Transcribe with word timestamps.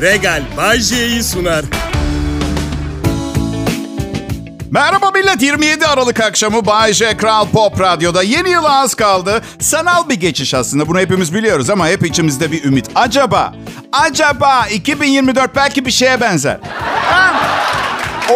Regal 0.00 0.42
Bay 0.56 0.78
J'yi 0.80 1.22
sunar. 1.22 1.64
Merhaba 4.70 5.10
millet 5.10 5.42
27 5.42 5.86
Aralık 5.86 6.20
akşamı 6.20 6.66
Bay 6.66 6.92
J 6.92 7.16
Kral 7.16 7.48
Pop 7.48 7.80
Radyo'da 7.80 8.22
yeni 8.22 8.50
yıla 8.50 8.80
az 8.80 8.94
kaldı. 8.94 9.42
Sanal 9.60 10.08
bir 10.08 10.14
geçiş 10.14 10.54
aslında 10.54 10.88
bunu 10.88 10.98
hepimiz 10.98 11.34
biliyoruz 11.34 11.70
ama 11.70 11.88
hep 11.88 12.06
içimizde 12.06 12.52
bir 12.52 12.64
ümit. 12.64 12.86
Acaba, 12.94 13.54
acaba 13.92 14.66
2024 14.66 15.56
belki 15.56 15.86
bir 15.86 15.90
şeye 15.90 16.20
benzer. 16.20 16.58
Ha? 17.10 17.27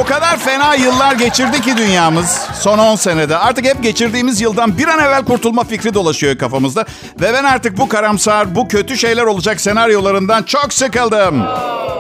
O 0.00 0.04
kadar 0.04 0.38
fena 0.38 0.74
yıllar 0.74 1.12
geçirdi 1.12 1.60
ki 1.60 1.76
dünyamız 1.76 2.38
son 2.60 2.78
10 2.78 2.96
senede. 2.96 3.36
Artık 3.36 3.64
hep 3.64 3.82
geçirdiğimiz 3.82 4.40
yıldan 4.40 4.78
bir 4.78 4.88
an 4.88 4.98
evvel 4.98 5.24
kurtulma 5.24 5.64
fikri 5.64 5.94
dolaşıyor 5.94 6.38
kafamızda. 6.38 6.84
Ve 7.20 7.32
ben 7.32 7.44
artık 7.44 7.78
bu 7.78 7.88
karamsar, 7.88 8.54
bu 8.54 8.68
kötü 8.68 8.98
şeyler 8.98 9.22
olacak 9.22 9.60
senaryolarından 9.60 10.42
çok 10.42 10.72
sıkıldım. 10.72 11.42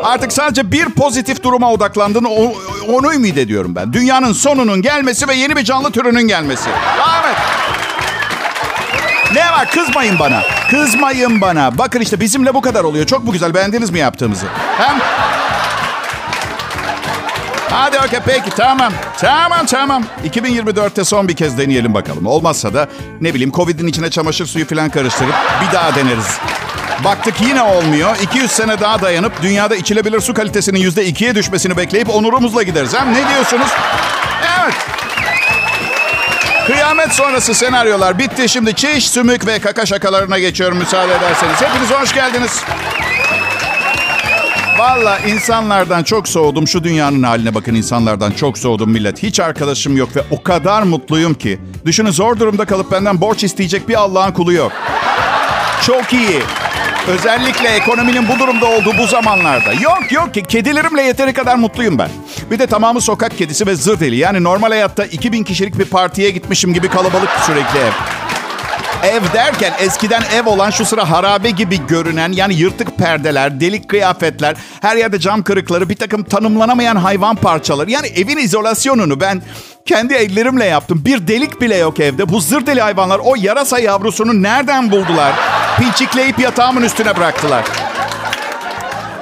Artık 0.04 0.32
sadece 0.32 0.72
bir 0.72 0.84
pozitif 0.84 1.42
duruma 1.42 1.72
odaklandığını 1.72 2.28
o- 2.30 2.54
onu 2.88 3.14
ümit 3.14 3.38
ediyorum 3.38 3.74
ben. 3.74 3.92
Dünyanın 3.92 4.32
sonunun 4.32 4.82
gelmesi 4.82 5.28
ve 5.28 5.34
yeni 5.34 5.56
bir 5.56 5.64
canlı 5.64 5.90
türünün 5.90 6.28
gelmesi. 6.28 6.70
Evet. 7.24 7.36
Ne 9.34 9.40
var? 9.52 9.70
Kızmayın 9.70 10.18
bana. 10.18 10.42
Kızmayın 10.70 11.40
bana. 11.40 11.78
Bakın 11.78 12.00
işte 12.00 12.20
bizimle 12.20 12.54
bu 12.54 12.60
kadar 12.60 12.84
oluyor. 12.84 13.06
Çok 13.06 13.24
mu 13.24 13.32
güzel? 13.32 13.54
Beğendiniz 13.54 13.90
mi 13.90 13.98
yaptığımızı? 13.98 14.46
Hem... 14.78 14.98
Hadi 17.72 17.98
okey 17.98 18.18
peki 18.26 18.50
tamam. 18.50 18.92
Tamam 19.18 19.66
tamam. 19.66 20.04
2024'te 20.24 21.04
son 21.04 21.28
bir 21.28 21.36
kez 21.36 21.58
deneyelim 21.58 21.94
bakalım. 21.94 22.26
Olmazsa 22.26 22.74
da 22.74 22.88
ne 23.20 23.34
bileyim 23.34 23.52
Covid'in 23.52 23.86
içine 23.86 24.10
çamaşır 24.10 24.46
suyu 24.46 24.66
falan 24.68 24.90
karıştırıp 24.90 25.34
bir 25.60 25.72
daha 25.76 25.94
deneriz. 25.94 26.38
Baktık 27.04 27.34
yine 27.40 27.62
olmuyor. 27.62 28.16
200 28.22 28.50
sene 28.50 28.80
daha 28.80 29.02
dayanıp 29.02 29.42
dünyada 29.42 29.76
içilebilir 29.76 30.20
su 30.20 30.34
kalitesinin 30.34 30.80
%2'ye 30.90 31.34
düşmesini 31.34 31.76
bekleyip 31.76 32.10
onurumuzla 32.10 32.62
gideriz. 32.62 32.94
Hem 32.94 33.12
ne 33.12 33.28
diyorsunuz? 33.28 33.68
Evet. 34.62 34.74
Kıyamet 36.66 37.12
sonrası 37.12 37.54
senaryolar 37.54 38.18
bitti. 38.18 38.48
Şimdi 38.48 38.74
çiş, 38.74 39.10
sümük 39.10 39.46
ve 39.46 39.58
kaka 39.58 39.86
şakalarına 39.86 40.38
geçiyorum 40.38 40.78
müsaade 40.78 41.14
ederseniz. 41.14 41.60
Hepiniz 41.60 41.90
hoş 41.90 42.14
geldiniz. 42.14 42.64
Valla 44.82 45.18
insanlardan 45.18 46.02
çok 46.02 46.28
soğudum. 46.28 46.68
Şu 46.68 46.84
dünyanın 46.84 47.22
haline 47.22 47.54
bakın 47.54 47.74
insanlardan 47.74 48.30
çok 48.30 48.58
soğudum 48.58 48.90
millet. 48.90 49.22
Hiç 49.22 49.40
arkadaşım 49.40 49.96
yok 49.96 50.16
ve 50.16 50.24
o 50.30 50.42
kadar 50.42 50.82
mutluyum 50.82 51.34
ki. 51.34 51.58
Düşünün 51.84 52.10
zor 52.10 52.38
durumda 52.38 52.64
kalıp 52.64 52.92
benden 52.92 53.20
borç 53.20 53.44
isteyecek 53.44 53.88
bir 53.88 53.94
Allah'ın 53.94 54.32
kulu 54.32 54.52
yok. 54.52 54.72
Çok 55.86 56.12
iyi. 56.12 56.40
Özellikle 57.08 57.68
ekonominin 57.68 58.28
bu 58.28 58.38
durumda 58.38 58.66
olduğu 58.66 58.98
bu 58.98 59.06
zamanlarda. 59.06 59.72
Yok 59.72 60.12
yok 60.12 60.34
ki 60.34 60.42
kedilerimle 60.42 61.02
yeteri 61.02 61.32
kadar 61.32 61.56
mutluyum 61.56 61.98
ben. 61.98 62.10
Bir 62.50 62.58
de 62.58 62.66
tamamı 62.66 63.00
sokak 63.00 63.38
kedisi 63.38 63.66
ve 63.66 63.74
zır 63.74 64.00
deli. 64.00 64.16
Yani 64.16 64.44
normal 64.44 64.68
hayatta 64.68 65.04
2000 65.04 65.44
kişilik 65.44 65.78
bir 65.78 65.84
partiye 65.84 66.30
gitmişim 66.30 66.74
gibi 66.74 66.88
kalabalık 66.88 67.30
sürekli 67.46 67.78
ev. 67.78 67.92
Ev 69.02 69.22
derken 69.34 69.72
eskiden 69.78 70.22
ev 70.34 70.46
olan 70.46 70.70
şu 70.70 70.84
sıra 70.84 71.10
harabe 71.10 71.50
gibi 71.50 71.86
görünen 71.86 72.32
yani 72.32 72.54
yırtık 72.54 72.98
perdeler, 72.98 73.60
delik 73.60 73.88
kıyafetler, 73.88 74.56
her 74.80 74.96
yerde 74.96 75.20
cam 75.20 75.42
kırıkları, 75.42 75.88
bir 75.88 75.96
takım 75.96 76.24
tanımlanamayan 76.24 76.96
hayvan 76.96 77.36
parçaları. 77.36 77.90
Yani 77.90 78.06
evin 78.06 78.36
izolasyonunu 78.36 79.20
ben 79.20 79.42
kendi 79.86 80.14
ellerimle 80.14 80.64
yaptım. 80.64 81.02
Bir 81.04 81.28
delik 81.28 81.60
bile 81.60 81.76
yok 81.76 82.00
evde. 82.00 82.28
Bu 82.28 82.40
zır 82.40 82.66
deli 82.66 82.80
hayvanlar 82.80 83.20
o 83.24 83.34
yarasa 83.38 83.78
yavrusunu 83.78 84.42
nereden 84.42 84.90
buldular? 84.90 85.32
Pinçikleyip 85.78 86.38
yatağımın 86.38 86.82
üstüne 86.82 87.16
bıraktılar. 87.16 87.64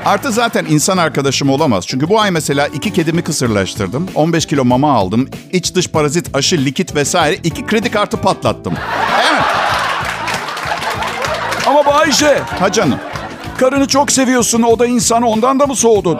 Artı 0.04 0.32
zaten 0.32 0.66
insan 0.68 0.98
arkadaşım 0.98 1.50
olamaz. 1.50 1.86
Çünkü 1.86 2.08
bu 2.08 2.20
ay 2.20 2.30
mesela 2.30 2.66
iki 2.66 2.92
kedimi 2.92 3.22
kısırlaştırdım. 3.22 4.08
15 4.14 4.46
kilo 4.46 4.64
mama 4.64 4.92
aldım. 4.92 5.28
İç 5.52 5.74
dış 5.74 5.88
parazit, 5.88 6.36
aşı, 6.36 6.58
likit 6.58 6.94
vesaire. 6.94 7.36
iki 7.44 7.66
kredi 7.66 7.90
kartı 7.90 8.16
patlattım. 8.16 8.74
Evet. 9.30 9.39
Ama 11.70 11.86
Bayşe. 11.86 12.38
Ha 12.58 12.72
canım. 12.72 12.98
Karını 13.58 13.88
çok 13.88 14.12
seviyorsun. 14.12 14.62
O 14.62 14.78
da 14.78 14.86
insanı 14.86 15.28
ondan 15.28 15.60
da 15.60 15.66
mı 15.66 15.76
soğudun? 15.76 16.18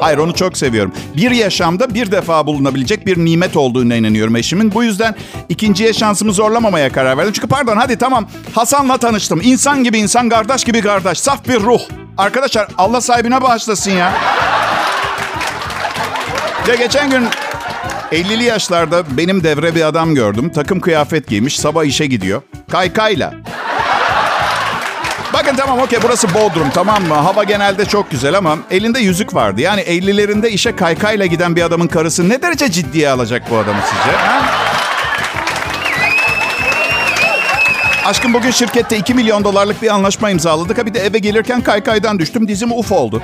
Hayır 0.00 0.18
onu 0.18 0.34
çok 0.34 0.56
seviyorum. 0.56 0.92
Bir 1.16 1.30
yaşamda 1.30 1.94
bir 1.94 2.12
defa 2.12 2.46
bulunabilecek 2.46 3.06
bir 3.06 3.24
nimet 3.24 3.56
olduğuna 3.56 3.94
inanıyorum 3.96 4.36
eşimin. 4.36 4.74
Bu 4.74 4.84
yüzden 4.84 5.14
ikinciye 5.48 5.92
şansımı 5.92 6.32
zorlamamaya 6.32 6.92
karar 6.92 7.18
verdim. 7.18 7.32
Çünkü 7.32 7.48
pardon 7.48 7.76
hadi 7.76 7.98
tamam 7.98 8.26
Hasan'la 8.54 8.98
tanıştım. 8.98 9.40
İnsan 9.44 9.84
gibi 9.84 9.98
insan, 9.98 10.28
kardeş 10.28 10.64
gibi 10.64 10.80
kardeş. 10.80 11.18
Saf 11.18 11.48
bir 11.48 11.60
ruh. 11.60 11.80
Arkadaşlar 12.18 12.68
Allah 12.78 13.00
sahibine 13.00 13.42
bağışlasın 13.42 13.90
ya. 13.90 14.12
Ya 16.68 16.74
geçen 16.74 17.10
gün 17.10 17.26
50'li 18.12 18.44
yaşlarda 18.44 19.16
benim 19.16 19.44
devre 19.44 19.74
bir 19.74 19.82
adam 19.82 20.14
gördüm. 20.14 20.52
Takım 20.54 20.80
kıyafet 20.80 21.28
giymiş, 21.28 21.58
sabah 21.60 21.84
işe 21.84 22.06
gidiyor. 22.06 22.42
Kaykayla. 22.70 23.34
Bakın 25.44 25.56
tamam 25.56 25.78
okey 25.78 25.98
burası 26.02 26.34
Bodrum 26.34 26.70
tamam 26.74 27.02
mı? 27.02 27.14
Hava 27.14 27.44
genelde 27.44 27.84
çok 27.84 28.10
güzel 28.10 28.38
ama 28.38 28.58
elinde 28.70 29.00
yüzük 29.00 29.34
vardı. 29.34 29.60
Yani 29.60 29.80
50'lerinde 29.80 30.48
işe 30.48 30.76
kaykayla 30.76 31.26
giden 31.26 31.56
bir 31.56 31.62
adamın 31.62 31.86
karısı 31.86 32.28
ne 32.28 32.42
derece 32.42 32.70
ciddiye 32.70 33.10
alacak 33.10 33.50
bu 33.50 33.56
adamı 33.56 33.78
sizce? 33.82 34.16
Ha? 34.16 34.42
Aşkım 38.04 38.34
bugün 38.34 38.50
şirkette 38.50 38.96
2 38.96 39.14
milyon 39.14 39.44
dolarlık 39.44 39.82
bir 39.82 39.88
anlaşma 39.88 40.30
imzaladık. 40.30 40.78
Ha 40.78 40.86
bir 40.86 40.94
de 40.94 41.00
eve 41.00 41.18
gelirken 41.18 41.60
kaykaydan 41.60 42.18
düştüm. 42.18 42.48
Dizim 42.48 42.72
uf 42.72 42.92
oldu. 42.92 43.22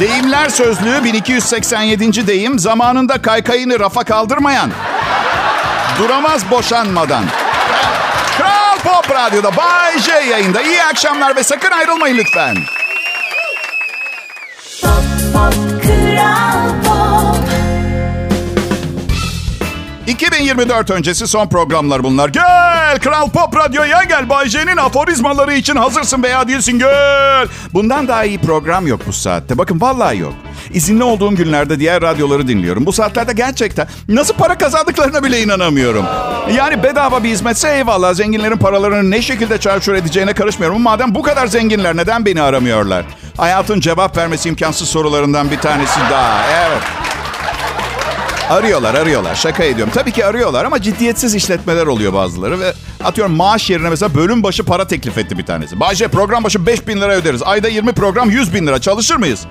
Deyimler 0.00 0.48
sözlüğü 0.48 1.04
1287. 1.04 2.26
deyim. 2.26 2.58
Zamanında 2.58 3.22
kaykayını 3.22 3.80
rafa 3.80 4.04
kaldırmayan. 4.04 4.70
Duramaz 5.98 6.50
boşanmadan. 6.50 7.24
Kral 9.08 9.26
Radyo'da 9.26 9.56
Bay 9.56 9.98
J 9.98 10.12
yayında. 10.30 10.62
İyi 10.62 10.82
akşamlar 10.82 11.36
ve 11.36 11.42
sakın 11.42 11.70
ayrılmayın 11.70 12.16
lütfen. 12.16 12.56
Pop, 14.82 15.02
pop, 15.32 15.54
Kral 15.82 16.68
Pop. 16.84 17.48
2024 20.06 20.90
öncesi 20.90 21.26
son 21.26 21.48
programlar 21.48 22.04
bunlar. 22.04 22.28
Gel 22.28 22.98
Kral 23.00 23.30
Pop 23.30 23.56
Radyo'ya 23.56 24.02
gel. 24.04 24.28
Bay 24.28 24.48
J'nin 24.48 24.76
aforizmaları 24.76 25.54
için 25.54 25.76
hazırsın 25.76 26.22
veya 26.22 26.48
değilsin 26.48 26.78
gel. 26.78 27.48
Bundan 27.74 28.08
daha 28.08 28.24
iyi 28.24 28.38
program 28.38 28.86
yok 28.86 29.00
bu 29.06 29.12
saatte. 29.12 29.58
Bakın 29.58 29.80
vallahi 29.80 30.18
yok. 30.18 30.34
İzinli 30.72 31.02
olduğum 31.02 31.34
günlerde 31.34 31.80
diğer 31.80 32.02
radyoları 32.02 32.48
dinliyorum. 32.48 32.86
Bu 32.86 32.92
saatlerde 32.92 33.32
gerçekten 33.32 33.88
nasıl 34.08 34.34
para 34.34 34.58
kazandıklarına 34.58 35.22
bile 35.24 35.42
inanamıyorum. 35.42 36.04
Yani 36.56 36.82
bedava 36.82 37.22
bir 37.24 37.28
hizmetse 37.28 37.68
eyvallah. 37.76 38.14
Zenginlerin 38.14 38.56
paralarını 38.56 39.10
ne 39.10 39.22
şekilde 39.22 39.58
çarçur 39.58 39.94
edeceğine 39.94 40.32
karışmıyorum. 40.32 40.82
Madem 40.82 41.14
bu 41.14 41.22
kadar 41.22 41.46
zenginler 41.46 41.96
neden 41.96 42.24
beni 42.26 42.42
aramıyorlar? 42.42 43.04
Hayatın 43.36 43.80
cevap 43.80 44.16
vermesi 44.16 44.48
imkansız 44.48 44.88
sorularından 44.88 45.50
bir 45.50 45.58
tanesi 45.58 46.00
daha. 46.10 46.46
Evet. 46.50 46.82
Arıyorlar, 48.50 48.94
arıyorlar. 48.94 49.34
Şaka 49.34 49.64
ediyorum. 49.64 49.92
Tabii 49.94 50.12
ki 50.12 50.26
arıyorlar 50.26 50.64
ama 50.64 50.82
ciddiyetsiz 50.82 51.34
işletmeler 51.34 51.86
oluyor 51.86 52.12
bazıları 52.12 52.60
ve 52.60 52.72
atıyorum 53.04 53.36
maaş 53.36 53.70
yerine 53.70 53.88
mesela 53.88 54.14
bölüm 54.14 54.42
başı 54.42 54.64
para 54.64 54.86
teklif 54.86 55.18
etti 55.18 55.38
bir 55.38 55.46
tanesi. 55.46 55.80
Bayce 55.80 56.08
program 56.08 56.44
başı 56.44 56.66
5 56.66 56.88
bin 56.88 57.00
lira 57.00 57.14
öderiz. 57.14 57.42
Ayda 57.42 57.68
20 57.68 57.92
program 57.92 58.30
100 58.30 58.54
bin 58.54 58.66
lira. 58.66 58.80
Çalışır 58.80 59.16
mıyız? 59.16 59.46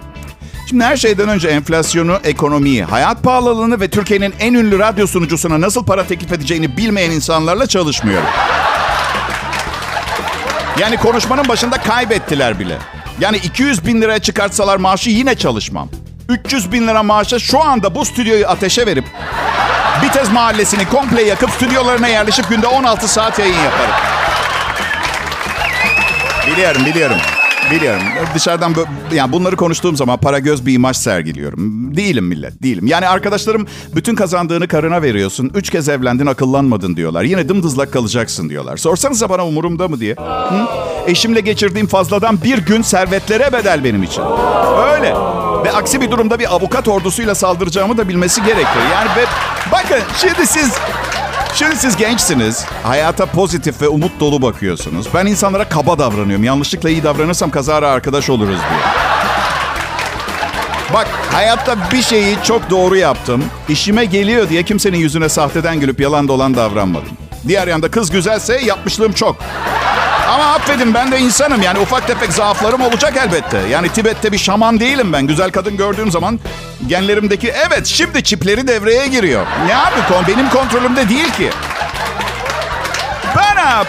Şimdi 0.70 0.84
her 0.84 0.98
şeyden 0.98 1.30
önce 1.30 1.48
enflasyonu, 1.48 2.20
ekonomiyi, 2.24 2.84
hayat 2.84 3.24
pahalılığını 3.24 3.80
ve 3.80 3.88
Türkiye'nin 3.88 4.34
en 4.40 4.54
ünlü 4.54 4.80
radyo 4.80 5.08
sunucusuna 5.08 5.62
nasıl 5.62 5.86
para 5.86 6.08
teklif 6.08 6.32
edeceğini 6.32 6.78
bilmeyen 6.78 7.12
insanlarla 7.12 7.68
çalışmıyorum. 7.68 8.28
Yani 10.80 10.98
konuşmanın 10.98 11.48
başında 11.48 11.78
kaybettiler 11.78 12.60
bile. 12.60 12.78
Yani 13.20 13.38
200 13.38 13.86
bin 13.86 14.02
liraya 14.02 14.20
çıkartsalar 14.20 14.78
maaşı 14.78 15.10
yine 15.10 15.36
çalışmam. 15.36 15.90
300 16.30 16.72
bin 16.72 16.88
lira 16.88 17.04
maaşa 17.04 17.40
şu 17.40 17.64
anda 17.64 17.96
bu 17.96 18.06
stüdyoyu 18.06 18.48
ateşe 18.48 18.86
verip 18.86 19.06
Bitez 20.04 20.32
mahallesini 20.32 20.90
komple 20.90 21.22
yakıp 21.22 21.52
stüdyolarına 21.52 22.08
yerleşip 22.08 22.50
günde 22.50 22.68
16 22.68 23.08
saat 23.08 23.40
yayın 23.40 23.64
yaparım. 23.64 23.96
Biliyorum, 26.48 26.86
biliyorum. 26.86 27.18
Biliyorum. 27.72 28.02
Dışarıdan 28.36 28.74
bö- 28.74 29.16
yani 29.16 29.32
bunları 29.32 29.56
konuştuğum 29.56 29.96
zaman 29.96 30.18
para 30.18 30.40
göz 30.40 30.66
bir 30.66 30.74
imaj 30.74 30.98
sergiliyorum. 30.98 31.96
Değilim 31.98 32.26
millet, 32.26 32.64
değilim. 32.64 32.88
Yani 32.88 33.08
arkadaşlarım 33.08 33.68
bütün 33.96 34.16
kazandığını 34.16 34.68
karına 34.68 35.02
veriyorsun. 35.02 35.52
Üç 35.56 35.70
kez 35.70 35.90
evlendin, 35.90 36.26
akıllanmadın 36.26 36.96
diyorlar. 36.96 37.24
Yine 37.24 37.50
dımdızlak 37.50 37.94
kalacaksın 37.94 38.50
diyorlar. 38.50 38.78
Sorsanıza 38.78 39.30
bana 39.30 39.46
umurumda 39.48 39.88
mı 39.88 40.00
diye. 40.00 40.14
Hı? 40.14 40.68
Eşimle 41.08 41.40
geçirdiğim 41.40 41.88
fazladan 41.88 42.42
bir 42.44 42.58
gün 42.58 42.82
servetlere 42.82 43.54
bedel 43.54 43.84
benim 43.84 44.04
için. 44.04 44.22
Öyle. 44.94 45.14
Ve 45.66 45.72
aksi 45.72 46.02
bir 46.02 46.12
durumda 46.12 46.40
bir 46.40 46.54
avukat 46.56 46.88
ordusuyla 46.88 47.36
saldıracağımı 47.36 47.98
da 47.98 48.10
bilmesi 48.10 48.44
gerekir. 48.44 48.82
Yani 48.94 49.10
ve 49.18 49.26
bakın 49.72 50.00
şimdi 50.18 50.48
siz 50.48 50.72
Şimdi 51.60 51.76
siz 51.76 51.98
gençsiniz. 51.98 52.66
Hayata 52.84 53.26
pozitif 53.26 53.82
ve 53.82 53.88
umut 53.88 54.20
dolu 54.20 54.42
bakıyorsunuz. 54.42 55.08
Ben 55.14 55.26
insanlara 55.26 55.70
kaba 55.70 56.00
davranıyorum. 56.00 56.44
Yanlışlıkla 56.44 56.90
iyi 56.90 57.04
davranırsam 57.04 57.50
kazara 57.50 57.90
arkadaş 57.90 58.30
oluruz 58.30 58.58
diye. 58.70 58.80
Bak 60.94 61.08
hayatta 61.32 61.78
bir 61.92 62.02
şeyi 62.02 62.38
çok 62.44 62.70
doğru 62.70 62.96
yaptım. 62.98 63.44
İşime 63.70 64.06
geliyor 64.06 64.50
diye 64.50 64.64
kimsenin 64.64 64.98
yüzüne 64.98 65.30
sahteden 65.30 65.80
gülüp 65.80 66.00
yalan 66.00 66.28
dolan 66.28 66.56
davranmadım. 66.56 67.18
Diğer 67.48 67.68
yanda 67.68 67.92
kız 67.92 68.12
güzelse 68.12 68.62
yapmışlığım 68.62 69.14
çok. 69.14 69.36
Ama 70.28 70.54
affedin 70.54 70.94
ben 70.94 71.12
de 71.12 71.20
insanım 71.20 71.62
yani 71.62 71.80
ufak 71.80 72.08
tefek 72.08 72.34
zaaflarım 72.34 72.82
olacak 72.82 73.14
elbette. 73.18 73.58
Yani 73.72 73.90
Tibet'te 73.90 74.32
bir 74.32 74.38
şaman 74.38 74.80
değilim 74.80 75.14
ben. 75.14 75.28
Güzel 75.28 75.52
kadın 75.52 75.78
gördüğüm 75.78 76.12
zaman 76.12 76.40
genlerimdeki 76.88 77.54
evet 77.68 77.86
şimdi 77.86 78.24
çipleri 78.24 78.68
devreye 78.68 79.08
giriyor. 79.08 79.46
Ne 79.68 79.76
abi 79.76 80.28
benim 80.28 80.50
kontrolümde 80.50 81.10
değil 81.10 81.32
ki. 81.32 81.50
Ben 83.36 83.56
ab, 83.56 83.88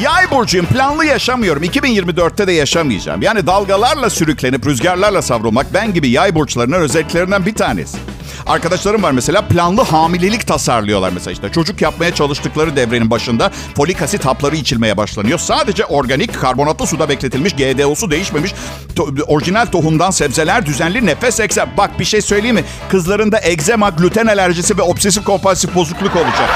Yay 0.00 0.30
burcuyum. 0.30 0.66
Planlı 0.66 1.04
yaşamıyorum. 1.04 1.62
2024'te 1.62 2.46
de 2.46 2.52
yaşamayacağım. 2.52 3.22
Yani 3.22 3.46
dalgalarla 3.46 4.10
sürüklenip 4.10 4.66
rüzgarlarla 4.66 5.22
savrulmak 5.22 5.74
ben 5.74 5.94
gibi 5.94 6.08
yay 6.08 6.34
burçlarının 6.34 6.80
özelliklerinden 6.80 7.46
bir 7.46 7.54
tanesi. 7.54 7.98
Arkadaşlarım 8.48 9.02
var 9.02 9.10
mesela 9.10 9.42
planlı 9.42 9.82
hamilelik 9.82 10.46
tasarlıyorlar 10.46 11.10
mesela 11.14 11.32
işte. 11.32 11.52
Çocuk 11.52 11.82
yapmaya 11.82 12.14
çalıştıkları 12.14 12.76
devrenin 12.76 13.10
başında 13.10 13.50
folik 13.76 14.02
asit 14.02 14.26
hapları 14.26 14.56
içilmeye 14.56 14.96
başlanıyor. 14.96 15.38
Sadece 15.38 15.84
organik 15.84 16.40
karbonatlı 16.40 16.86
suda 16.86 17.08
bekletilmiş 17.08 17.52
GDO'su 17.52 18.10
değişmemiş 18.10 18.54
to- 18.96 19.22
orijinal 19.22 19.66
tohumdan 19.66 20.10
sebzeler 20.10 20.66
düzenli 20.66 21.06
nefes 21.06 21.40
egzem. 21.40 21.70
Bak 21.76 21.98
bir 21.98 22.04
şey 22.04 22.22
söyleyeyim 22.22 22.56
mi? 22.56 22.64
Kızlarında 22.90 23.40
egzema, 23.42 23.88
gluten 23.88 24.26
alerjisi 24.26 24.78
ve 24.78 24.82
obsesif 24.82 25.24
kompulsif 25.24 25.74
bozukluk 25.74 26.16
olacak. 26.16 26.50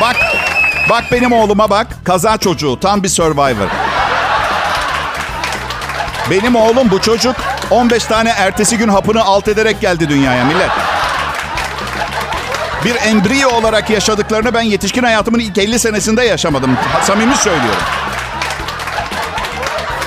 Bak, 0.00 0.16
bak 0.90 1.04
benim 1.12 1.32
oğluma 1.32 1.70
bak. 1.70 1.86
Kaza 2.04 2.38
çocuğu, 2.38 2.80
tam 2.80 3.02
bir 3.02 3.08
survivor. 3.08 3.68
Benim 6.30 6.56
oğlum 6.56 6.90
bu 6.90 7.00
çocuk 7.00 7.36
15 7.70 8.04
tane 8.04 8.28
ertesi 8.28 8.78
gün 8.78 8.88
hapını 8.88 9.24
alt 9.24 9.48
ederek 9.48 9.80
geldi 9.80 10.08
dünyaya 10.08 10.44
millet. 10.44 10.70
Bir 12.84 12.96
embriyo 13.10 13.50
olarak 13.50 13.90
yaşadıklarını 13.90 14.54
ben 14.54 14.60
yetişkin 14.62 15.02
hayatımın 15.02 15.38
ilk 15.38 15.58
50 15.58 15.78
senesinde 15.78 16.22
yaşamadım. 16.22 16.76
Samimi 17.02 17.36
söylüyorum. 17.36 17.82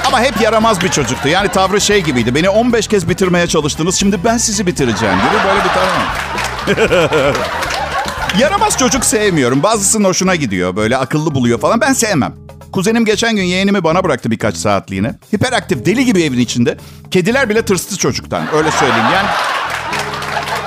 Ama 0.07 0.21
hep 0.21 0.41
yaramaz 0.41 0.81
bir 0.81 0.89
çocuktu. 0.89 1.27
Yani 1.27 1.47
tavrı 1.49 1.81
şey 1.81 2.03
gibiydi. 2.03 2.35
Beni 2.35 2.49
15 2.49 2.87
kez 2.87 3.09
bitirmeye 3.09 3.47
çalıştınız. 3.47 3.95
Şimdi 3.95 4.23
ben 4.23 4.37
sizi 4.37 4.67
bitireceğim 4.67 5.15
gibi 5.15 5.37
böyle 5.47 5.63
bir 5.63 5.69
tavır. 5.69 7.35
Yaramaz 8.39 8.77
çocuk 8.77 9.05
sevmiyorum. 9.05 9.63
Bazısının 9.63 10.05
hoşuna 10.07 10.35
gidiyor. 10.35 10.75
Böyle 10.75 10.97
akıllı 10.97 11.35
buluyor 11.35 11.59
falan. 11.59 11.81
Ben 11.81 11.93
sevmem. 11.93 12.48
Kuzenim 12.71 13.05
geçen 13.05 13.35
gün 13.35 13.43
yeğenimi 13.43 13.83
bana 13.83 14.03
bıraktı 14.03 14.31
birkaç 14.31 14.55
saatliğine. 14.55 15.13
Hiperaktif, 15.35 15.85
deli 15.85 16.05
gibi 16.05 16.23
evin 16.23 16.39
içinde. 16.39 16.77
Kediler 17.11 17.49
bile 17.49 17.61
tırstı 17.61 17.97
çocuktan. 17.97 18.43
Öyle 18.53 18.71
söyleyeyim. 18.71 19.05
Yani 19.13 19.27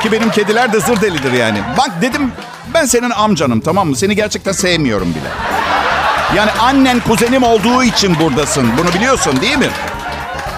ki 0.02 0.12
benim 0.12 0.30
kediler 0.30 0.72
de 0.72 0.80
zır 0.80 1.00
delidir 1.00 1.32
yani. 1.32 1.58
Bak 1.78 1.90
dedim 2.02 2.32
ben 2.74 2.84
senin 2.84 3.10
amcanım 3.10 3.60
tamam 3.60 3.88
mı? 3.88 3.96
Seni 3.96 4.16
gerçekten 4.16 4.52
sevmiyorum 4.52 5.10
bile. 5.10 5.28
Yani 6.36 6.50
annen 6.50 7.00
kuzenim 7.00 7.42
olduğu 7.42 7.84
için 7.84 8.16
buradasın. 8.20 8.68
Bunu 8.78 8.94
biliyorsun 8.94 9.40
değil 9.40 9.58
mi? 9.58 9.68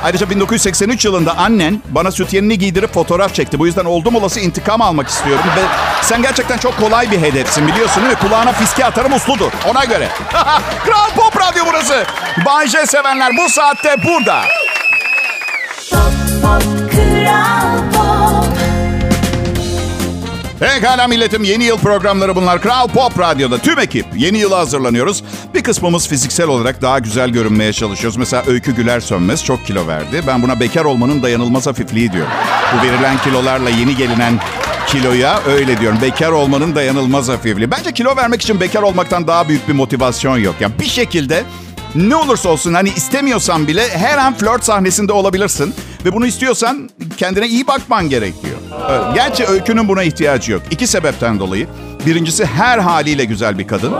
Ayrıca 0.04 0.30
1983 0.30 1.04
yılında 1.04 1.36
annen 1.36 1.82
bana 1.88 2.10
sütyenini 2.10 2.58
giydirip 2.58 2.94
fotoğraf 2.94 3.34
çekti. 3.34 3.58
Bu 3.58 3.66
yüzden 3.66 3.84
oldum 3.84 4.14
olası 4.14 4.40
intikam 4.40 4.82
almak 4.82 5.08
istiyorum. 5.08 5.44
Ve 5.56 5.60
sen 6.02 6.22
gerçekten 6.22 6.58
çok 6.58 6.76
kolay 6.78 7.10
bir 7.10 7.20
hedefsin 7.20 7.68
biliyorsun 7.68 8.02
değil 8.02 8.14
mi? 8.14 8.28
Kulağına 8.28 8.52
fiske 8.52 8.84
atarım 8.84 9.12
usludur. 9.12 9.52
Ona 9.70 9.84
göre. 9.84 10.08
Kral 10.84 11.10
Pop 11.16 11.40
Radyo 11.40 11.64
burası. 11.66 12.04
Bay 12.46 12.68
sevenler 12.68 13.32
bu 13.36 13.48
saatte 13.50 13.96
burada. 14.04 14.42
Pop 15.90 16.12
Pop 16.42 16.92
Kral 16.92 17.93
Pekala 20.60 21.08
milletim 21.08 21.44
yeni 21.44 21.64
yıl 21.64 21.78
programları 21.78 22.36
bunlar. 22.36 22.60
Kral 22.60 22.88
Pop 22.88 23.18
Radyo'da 23.18 23.58
tüm 23.58 23.78
ekip 23.78 24.06
yeni 24.16 24.38
yıla 24.38 24.58
hazırlanıyoruz. 24.58 25.24
Bir 25.54 25.62
kısmımız 25.62 26.08
fiziksel 26.08 26.48
olarak 26.48 26.82
daha 26.82 26.98
güzel 26.98 27.30
görünmeye 27.30 27.72
çalışıyoruz. 27.72 28.16
Mesela 28.16 28.42
Öykü 28.46 28.74
Güler 28.74 29.00
Sönmez 29.00 29.44
çok 29.44 29.66
kilo 29.66 29.86
verdi. 29.86 30.22
Ben 30.26 30.42
buna 30.42 30.60
bekar 30.60 30.84
olmanın 30.84 31.22
dayanılmaz 31.22 31.66
hafifliği 31.66 32.12
diyorum. 32.12 32.32
Bu 32.72 32.86
verilen 32.86 33.18
kilolarla 33.18 33.70
yeni 33.70 33.96
gelinen 33.96 34.40
kiloya 34.86 35.40
öyle 35.46 35.80
diyorum. 35.80 35.98
Bekar 36.02 36.32
olmanın 36.32 36.74
dayanılmaz 36.74 37.28
hafifliği. 37.28 37.70
Bence 37.70 37.92
kilo 37.92 38.16
vermek 38.16 38.42
için 38.42 38.60
bekar 38.60 38.82
olmaktan 38.82 39.26
daha 39.26 39.48
büyük 39.48 39.68
bir 39.68 39.72
motivasyon 39.74 40.38
yok. 40.38 40.54
Yani 40.60 40.72
bir 40.80 40.86
şekilde 40.88 41.44
ne 41.94 42.16
olursa 42.16 42.48
olsun 42.48 42.74
hani 42.74 42.88
istemiyorsan 42.88 43.68
bile 43.68 43.88
her 43.88 44.18
an 44.18 44.34
flört 44.34 44.64
sahnesinde 44.64 45.12
olabilirsin. 45.12 45.74
Ve 46.04 46.12
bunu 46.12 46.26
istiyorsan 46.26 46.90
kendine 47.16 47.48
iyi 47.48 47.66
bakman 47.66 48.08
gerekiyor. 48.08 48.56
Evet, 48.90 49.00
Gerçi 49.14 49.46
Öykü'nün 49.46 49.88
buna 49.88 50.02
ihtiyacı 50.02 50.52
yok. 50.52 50.62
İki 50.70 50.86
sebepten 50.86 51.38
dolayı. 51.40 51.66
Birincisi 52.06 52.46
her 52.46 52.78
haliyle 52.78 53.24
güzel 53.24 53.58
bir 53.58 53.66
kadın. 53.66 53.92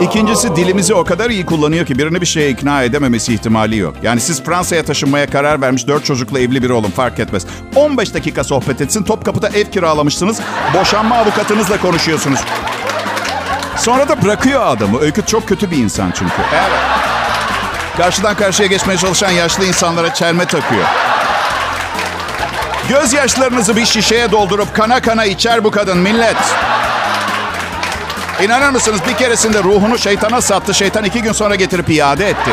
İkincisi 0.00 0.56
dilimizi 0.56 0.94
o 0.94 1.04
kadar 1.04 1.30
iyi 1.30 1.46
kullanıyor 1.46 1.86
ki 1.86 1.98
birini 1.98 2.20
bir 2.20 2.26
şeye 2.26 2.50
ikna 2.50 2.82
edememesi 2.82 3.34
ihtimali 3.34 3.76
yok. 3.76 3.94
Yani 4.02 4.20
siz 4.20 4.42
Fransa'ya 4.42 4.84
taşınmaya 4.84 5.26
karar 5.30 5.60
vermiş 5.60 5.86
dört 5.86 6.04
çocukla 6.04 6.40
evli 6.40 6.62
biri 6.62 6.72
olun 6.72 6.90
fark 6.90 7.18
etmez. 7.18 7.46
15 7.76 8.14
dakika 8.14 8.44
sohbet 8.44 8.80
etsin. 8.80 9.02
Topkapı'da 9.02 9.48
ev 9.48 9.64
kiralamışsınız. 9.64 10.40
Boşanma 10.80 11.16
avukatınızla 11.16 11.80
konuşuyorsunuz. 11.80 12.40
Sonra 13.80 14.08
da 14.08 14.22
bırakıyor 14.22 14.66
adamı. 14.66 15.00
Öykü 15.00 15.26
çok 15.26 15.48
kötü 15.48 15.70
bir 15.70 15.76
insan 15.76 16.10
çünkü. 16.10 16.34
Evet. 16.52 16.80
Karşıdan 17.96 18.36
karşıya 18.36 18.68
geçmeye 18.68 18.98
çalışan 18.98 19.30
yaşlı 19.30 19.64
insanlara 19.64 20.14
çelme 20.14 20.44
takıyor. 20.44 20.84
Gözyaşlarınızı 22.88 23.76
bir 23.76 23.86
şişeye 23.86 24.30
doldurup 24.30 24.76
kana 24.76 25.00
kana 25.00 25.24
içer 25.24 25.64
bu 25.64 25.70
kadın 25.70 25.98
millet. 25.98 26.36
İnanır 28.42 28.70
mısınız 28.70 29.00
bir 29.08 29.16
keresinde 29.16 29.62
ruhunu 29.62 29.98
şeytana 29.98 30.40
sattı. 30.40 30.74
Şeytan 30.74 31.04
iki 31.04 31.22
gün 31.22 31.32
sonra 31.32 31.54
getirip 31.54 31.90
iade 31.90 32.28
etti. 32.28 32.50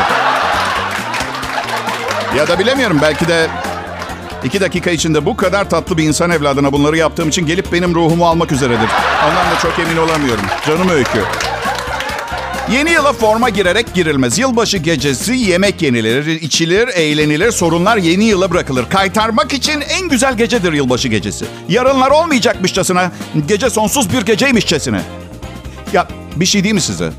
Ya 2.36 2.48
da 2.48 2.58
bilemiyorum 2.58 2.98
belki 3.02 3.28
de 3.28 3.46
iki 4.44 4.60
dakika 4.60 4.90
içinde 4.90 5.26
bu 5.26 5.36
kadar 5.36 5.70
tatlı 5.70 5.98
bir 5.98 6.04
insan 6.04 6.30
evladına 6.30 6.72
bunları 6.72 6.96
yaptığım 6.96 7.28
için 7.28 7.46
gelip 7.46 7.72
benim 7.72 7.94
ruhumu 7.94 8.26
almak 8.26 8.52
üzeredir. 8.52 8.88
Ondan 9.28 9.56
da 9.56 9.58
çok 9.62 9.78
emin 9.78 9.96
olamıyorum. 9.96 10.44
Canım 10.66 10.88
öykü. 10.88 11.22
Yeni 12.72 12.90
yıla 12.90 13.12
forma 13.12 13.48
girerek 13.48 13.94
girilmez. 13.94 14.38
Yılbaşı 14.38 14.78
gecesi 14.78 15.34
yemek 15.34 15.82
yenilir, 15.82 16.26
içilir, 16.26 16.88
eğlenilir, 16.88 17.50
sorunlar 17.50 17.96
yeni 17.96 18.24
yıla 18.24 18.50
bırakılır. 18.50 18.90
Kaytarmak 18.90 19.52
için 19.52 19.80
en 19.80 20.08
güzel 20.08 20.36
gecedir 20.36 20.72
yılbaşı 20.72 21.08
gecesi. 21.08 21.44
Yarınlar 21.68 22.10
olmayacakmışçasına, 22.10 23.12
gece 23.48 23.70
sonsuz 23.70 24.12
bir 24.12 24.22
geceymişçesine. 24.22 25.00
Ya 25.92 26.08
bir 26.36 26.46
şey 26.46 26.64
değil 26.64 26.74
mi 26.74 26.80
size? 26.80 27.10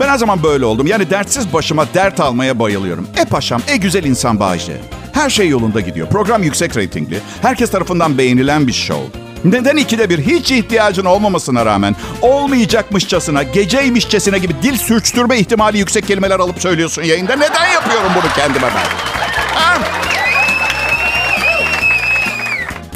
Ben 0.00 0.08
her 0.08 0.18
zaman 0.18 0.42
böyle 0.42 0.64
oldum. 0.64 0.86
Yani 0.86 1.10
dertsiz 1.10 1.52
başıma 1.52 1.86
dert 1.94 2.20
almaya 2.20 2.58
bayılıyorum. 2.58 3.08
E 3.16 3.24
paşam, 3.24 3.62
e 3.68 3.76
güzel 3.76 4.04
insan 4.04 4.40
Bayce. 4.40 4.80
Her 5.16 5.30
şey 5.30 5.48
yolunda 5.48 5.80
gidiyor. 5.80 6.08
Program 6.08 6.42
yüksek 6.42 6.76
reytingli. 6.76 7.20
Herkes 7.42 7.70
tarafından 7.70 8.18
beğenilen 8.18 8.66
bir 8.66 8.72
show. 8.72 9.18
Neden 9.44 9.76
ikide 9.76 10.10
bir 10.10 10.18
hiç 10.18 10.50
ihtiyacın 10.50 11.04
olmamasına 11.04 11.66
rağmen 11.66 11.96
olmayacakmışçasına, 12.22 13.42
geceymişçesine 13.42 14.38
gibi 14.38 14.54
dil 14.62 14.76
sürçtürme 14.76 15.38
ihtimali 15.38 15.78
yüksek 15.78 16.06
kelimeler 16.06 16.40
alıp 16.40 16.60
söylüyorsun 16.60 17.02
yayında? 17.02 17.36
Neden 17.36 17.66
yapıyorum 17.72 18.10
bunu 18.14 18.32
kendime 18.36 18.66
ben? 18.66 18.86
Ha? 19.54 19.78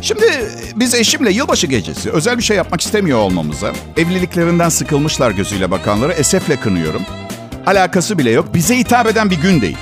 Şimdi 0.00 0.24
biz 0.76 0.94
eşimle 0.94 1.32
yılbaşı 1.32 1.66
gecesi 1.66 2.10
özel 2.10 2.38
bir 2.38 2.42
şey 2.42 2.56
yapmak 2.56 2.80
istemiyor 2.80 3.18
olmamıza, 3.18 3.72
evliliklerinden 3.96 4.68
sıkılmışlar 4.68 5.30
gözüyle 5.30 5.70
bakanları 5.70 6.12
esefle 6.12 6.56
kınıyorum. 6.56 7.02
Alakası 7.66 8.18
bile 8.18 8.30
yok. 8.30 8.54
Bize 8.54 8.78
hitap 8.78 9.06
eden 9.06 9.30
bir 9.30 9.40
gün 9.40 9.60
değil. 9.60 9.76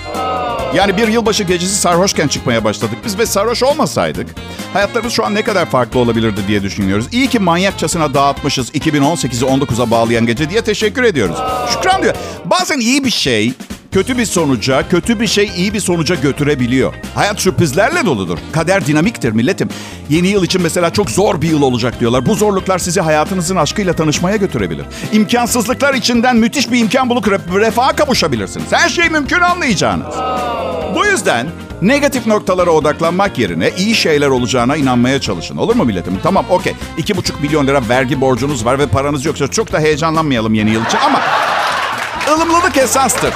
Yani 0.74 0.96
bir 0.96 1.08
yılbaşı 1.08 1.44
gecesi 1.44 1.74
sarhoşken 1.74 2.28
çıkmaya 2.28 2.64
başladık 2.64 2.98
biz 3.04 3.18
ve 3.18 3.26
sarhoş 3.26 3.62
olmasaydık 3.62 4.26
hayatlarımız 4.72 5.12
şu 5.12 5.24
an 5.24 5.34
ne 5.34 5.42
kadar 5.42 5.66
farklı 5.66 6.00
olabilirdi 6.00 6.40
diye 6.48 6.62
düşünüyoruz. 6.62 7.06
İyi 7.12 7.28
ki 7.28 7.38
manyakçasına 7.38 8.14
dağıtmışız 8.14 8.70
2018'i 8.70 9.48
19'a 9.48 9.90
bağlayan 9.90 10.26
gece 10.26 10.50
diye 10.50 10.62
teşekkür 10.62 11.02
ediyoruz. 11.02 11.36
Şükran 11.72 12.02
diyor. 12.02 12.14
Bazen 12.44 12.80
iyi 12.80 13.04
bir 13.04 13.10
şey 13.10 13.52
kötü 13.92 14.18
bir 14.18 14.26
sonuca, 14.26 14.88
kötü 14.88 15.20
bir 15.20 15.26
şey 15.26 15.50
iyi 15.56 15.74
bir 15.74 15.80
sonuca 15.80 16.14
götürebiliyor. 16.14 16.94
Hayat 17.14 17.40
sürprizlerle 17.40 18.06
doludur. 18.06 18.38
Kader 18.52 18.86
dinamiktir 18.86 19.32
milletim. 19.32 19.68
Yeni 20.08 20.28
yıl 20.28 20.44
için 20.44 20.62
mesela 20.62 20.92
çok 20.92 21.10
zor 21.10 21.42
bir 21.42 21.48
yıl 21.48 21.62
olacak 21.62 22.00
diyorlar. 22.00 22.26
Bu 22.26 22.34
zorluklar 22.34 22.78
sizi 22.78 23.00
hayatınızın 23.00 23.56
aşkıyla 23.56 23.92
tanışmaya 23.92 24.36
götürebilir. 24.36 24.86
İmkansızlıklar 25.12 25.94
içinden 25.94 26.36
müthiş 26.36 26.70
bir 26.72 26.78
imkan 26.78 27.10
bulup 27.10 27.26
re- 27.26 27.60
refaha 27.60 27.96
kavuşabilirsiniz. 27.96 28.66
Her 28.72 28.88
şey 28.88 29.08
mümkün 29.08 29.40
anlayacağınız. 29.40 30.14
Bu 30.94 31.06
yüzden 31.06 31.46
Negatif 31.82 32.26
noktalara 32.26 32.70
odaklanmak 32.70 33.38
yerine 33.38 33.70
iyi 33.78 33.94
şeyler 33.94 34.28
olacağına 34.28 34.76
inanmaya 34.76 35.20
çalışın. 35.20 35.56
Olur 35.56 35.74
mu 35.76 35.84
milletim? 35.84 36.18
Tamam 36.22 36.44
okey. 36.50 36.74
2,5 36.98 37.40
milyon 37.42 37.66
lira 37.66 37.88
vergi 37.88 38.20
borcunuz 38.20 38.64
var 38.64 38.78
ve 38.78 38.86
paranız 38.86 39.24
yoksa 39.24 39.48
çok 39.48 39.72
da 39.72 39.78
heyecanlanmayalım 39.80 40.54
yeni 40.54 40.70
yıl 40.70 40.84
için 40.86 40.98
ama 40.98 41.20
ılımlılık 42.34 42.76
esastır. 42.76 43.32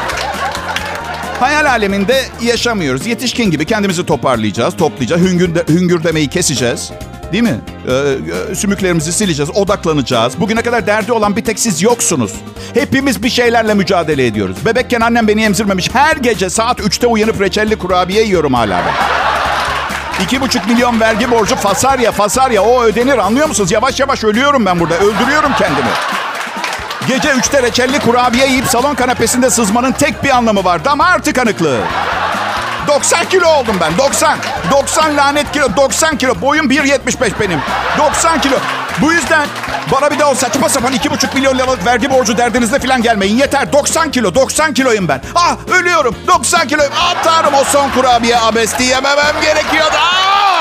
Hayal 1.42 1.66
aleminde 1.66 2.24
yaşamıyoruz. 2.42 3.06
Yetişkin 3.06 3.50
gibi 3.50 3.64
kendimizi 3.64 4.06
toparlayacağız, 4.06 4.76
toplayacağız, 4.76 5.22
hüngür, 5.22 5.54
de, 5.54 5.64
hüngür 5.68 6.04
demeyi 6.04 6.28
keseceğiz. 6.28 6.92
Değil 7.32 7.42
mi? 7.42 7.60
Ee, 8.50 8.54
sümüklerimizi 8.54 9.12
sileceğiz, 9.12 9.50
odaklanacağız. 9.50 10.40
Bugüne 10.40 10.62
kadar 10.62 10.86
derdi 10.86 11.12
olan 11.12 11.36
bir 11.36 11.44
tek 11.44 11.58
siz 11.58 11.82
yoksunuz. 11.82 12.32
Hepimiz 12.74 13.22
bir 13.22 13.30
şeylerle 13.30 13.74
mücadele 13.74 14.26
ediyoruz. 14.26 14.56
Bebekken 14.64 15.00
annem 15.00 15.28
beni 15.28 15.42
emzirmemiş. 15.42 15.90
Her 15.94 16.16
gece 16.16 16.50
saat 16.50 16.80
3'te 16.80 17.06
uyanıp 17.06 17.40
reçelli 17.40 17.76
kurabiye 17.76 18.24
yiyorum 18.24 18.54
hala 18.54 18.82
ben. 18.86 18.94
İki 20.24 20.40
buçuk 20.40 20.68
milyon 20.68 21.00
vergi 21.00 21.30
borcu 21.30 21.56
fasarya 21.56 22.12
fasarya 22.12 22.62
o 22.62 22.82
ödenir 22.82 23.18
anlıyor 23.18 23.48
musunuz? 23.48 23.72
Yavaş 23.72 24.00
yavaş 24.00 24.24
ölüyorum 24.24 24.66
ben 24.66 24.80
burada. 24.80 24.94
Öldürüyorum 24.94 25.52
kendimi. 25.58 26.21
Gece 27.08 27.28
3'te 27.28 27.62
reçelli 27.62 27.98
kurabiye 27.98 28.46
yiyip 28.46 28.66
salon 28.66 28.94
kanepesinde 28.94 29.50
sızmanın 29.50 29.92
tek 29.92 30.24
bir 30.24 30.30
anlamı 30.30 30.64
var. 30.64 30.84
Damar 30.84 31.22
tıkanıklığı. 31.22 31.80
90 32.88 33.24
kilo 33.24 33.48
oldum 33.48 33.76
ben. 33.80 33.98
90. 33.98 34.38
90 34.70 35.16
lanet 35.16 35.52
kilo. 35.52 35.76
90 35.76 36.16
kilo. 36.18 36.40
Boyum 36.40 36.70
1.75 36.70 37.40
benim. 37.40 37.60
90 37.98 38.40
kilo. 38.40 38.56
Bu 39.00 39.12
yüzden 39.12 39.46
bana 39.92 40.10
bir 40.10 40.18
de 40.18 40.24
o 40.24 40.34
saçma 40.34 40.68
sapan 40.68 40.92
2,5 40.92 41.34
milyon 41.34 41.58
liralık 41.58 41.86
vergi 41.86 42.10
borcu 42.10 42.38
derdinizle 42.38 42.78
falan 42.78 43.02
gelmeyin. 43.02 43.36
Yeter. 43.36 43.72
90 43.72 44.10
kilo. 44.10 44.34
90 44.34 44.74
kiloyum 44.74 45.08
ben. 45.08 45.20
Ah 45.34 45.56
ölüyorum. 45.68 46.16
90 46.26 46.68
kiloyum. 46.68 46.92
Ah 47.00 47.14
tanrım 47.24 47.54
o 47.54 47.64
son 47.64 47.90
kurabiye 47.90 48.38
abesti 48.38 48.82
yememem 48.84 49.40
gerekiyordu. 49.42 49.96
Ah! 49.96 50.51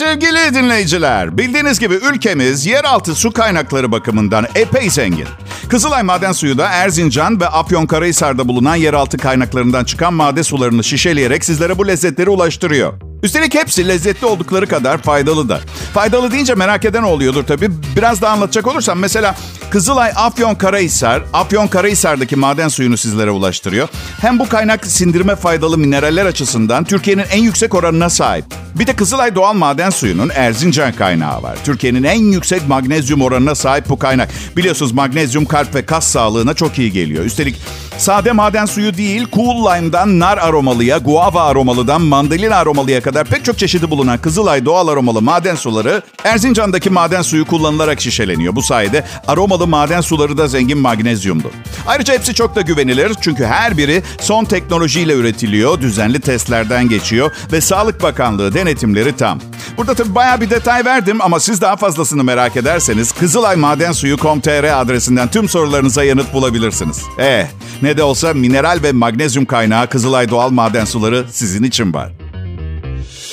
Sevgili 0.00 0.54
dinleyiciler, 0.54 1.38
bildiğiniz 1.38 1.78
gibi 1.78 1.94
ülkemiz 1.94 2.66
yeraltı 2.66 3.14
su 3.14 3.32
kaynakları 3.32 3.92
bakımından 3.92 4.46
epey 4.54 4.90
zengin. 4.90 5.26
Kızılay 5.68 6.02
maden 6.02 6.32
suyu 6.32 6.58
da 6.58 6.68
Erzincan 6.68 7.40
ve 7.40 7.46
Afyonkarahisar'da 7.46 8.48
bulunan 8.48 8.76
yeraltı 8.76 9.18
kaynaklarından 9.18 9.84
çıkan 9.84 10.14
maden 10.14 10.42
sularını 10.42 10.84
şişeleyerek 10.84 11.44
sizlere 11.44 11.78
bu 11.78 11.88
lezzetleri 11.88 12.30
ulaştırıyor. 12.30 13.09
Üstelik 13.22 13.54
hepsi 13.54 13.88
lezzetli 13.88 14.26
oldukları 14.26 14.66
kadar 14.66 14.98
faydalı 14.98 15.48
da. 15.48 15.60
Faydalı 15.94 16.32
deyince 16.32 16.54
merak 16.54 16.84
eden 16.84 17.02
oluyordur 17.02 17.44
tabii. 17.44 17.70
Biraz 17.96 18.22
daha 18.22 18.32
anlatacak 18.32 18.66
olursam 18.66 18.98
mesela 18.98 19.36
Kızılay 19.70 20.12
Afyonkarahisar, 20.16 21.22
Afyonkarahisar'daki 21.32 22.36
maden 22.36 22.68
suyunu 22.68 22.96
sizlere 22.96 23.30
ulaştırıyor. 23.30 23.88
Hem 24.20 24.38
bu 24.38 24.48
kaynak 24.48 24.86
sindirme 24.86 25.36
faydalı 25.36 25.78
mineraller 25.78 26.26
açısından 26.26 26.84
Türkiye'nin 26.84 27.24
en 27.30 27.42
yüksek 27.42 27.74
oranına 27.74 28.10
sahip. 28.10 28.44
Bir 28.74 28.86
de 28.86 28.96
Kızılay 28.96 29.34
doğal 29.34 29.54
maden 29.54 29.90
suyunun 29.90 30.30
Erzincan 30.34 30.92
kaynağı 30.92 31.42
var. 31.42 31.58
Türkiye'nin 31.64 32.02
en 32.02 32.22
yüksek 32.32 32.68
magnezyum 32.68 33.22
oranına 33.22 33.54
sahip 33.54 33.88
bu 33.88 33.98
kaynak. 33.98 34.28
Biliyorsunuz 34.56 34.92
magnezyum 34.92 35.44
kalp 35.44 35.74
ve 35.74 35.86
kas 35.86 36.06
sağlığına 36.06 36.54
çok 36.54 36.78
iyi 36.78 36.92
geliyor. 36.92 37.24
Üstelik 37.24 37.56
sade 38.00 38.32
maden 38.32 38.66
suyu 38.66 38.96
değil, 38.96 39.26
cool 39.32 39.74
lime'dan 39.74 40.18
nar 40.20 40.38
aromalıya, 40.38 40.98
guava 40.98 41.42
aromalıdan 41.42 42.02
mandalina 42.02 42.56
aromalıya 42.56 43.00
kadar 43.00 43.24
pek 43.24 43.44
çok 43.44 43.58
çeşidi 43.58 43.90
bulunan 43.90 44.18
Kızılay 44.18 44.64
doğal 44.64 44.88
aromalı 44.88 45.22
maden 45.22 45.54
suları 45.54 46.02
Erzincan'daki 46.24 46.90
maden 46.90 47.22
suyu 47.22 47.44
kullanılarak 47.44 48.00
şişeleniyor. 48.00 48.56
Bu 48.56 48.62
sayede 48.62 49.04
aromalı 49.28 49.66
maden 49.66 50.00
suları 50.00 50.38
da 50.38 50.48
zengin 50.48 50.78
magnezyumdu. 50.78 51.50
Ayrıca 51.86 52.14
hepsi 52.14 52.34
çok 52.34 52.56
da 52.56 52.60
güvenilir 52.60 53.12
çünkü 53.20 53.44
her 53.44 53.76
biri 53.76 54.02
son 54.20 54.44
teknolojiyle 54.44 55.12
üretiliyor, 55.14 55.80
düzenli 55.80 56.20
testlerden 56.20 56.88
geçiyor 56.88 57.30
ve 57.52 57.60
Sağlık 57.60 58.02
Bakanlığı 58.02 58.54
denetimleri 58.54 59.16
tam. 59.16 59.40
Burada 59.76 59.94
tabii 59.94 60.14
bayağı 60.14 60.40
bir 60.40 60.50
detay 60.50 60.84
verdim 60.84 61.18
ama 61.20 61.40
siz 61.40 61.60
daha 61.60 61.76
fazlasını 61.76 62.24
merak 62.24 62.56
ederseniz 62.56 63.12
kızılaymadensuyu.com.tr 63.12 64.80
adresinden 64.80 65.28
tüm 65.28 65.48
sorularınıza 65.48 66.04
yanıt 66.04 66.34
bulabilirsiniz. 66.34 67.02
Eh, 67.18 67.46
ne 67.82 67.89
de 67.96 68.02
olsa 68.02 68.34
mineral 68.34 68.78
ve 68.82 68.92
magnezyum 68.92 69.44
kaynağı 69.44 69.86
Kızılay 69.88 70.28
doğal 70.30 70.50
maden 70.50 70.84
suları 70.84 71.24
sizin 71.30 71.62
için 71.64 71.94
var. 71.94 72.10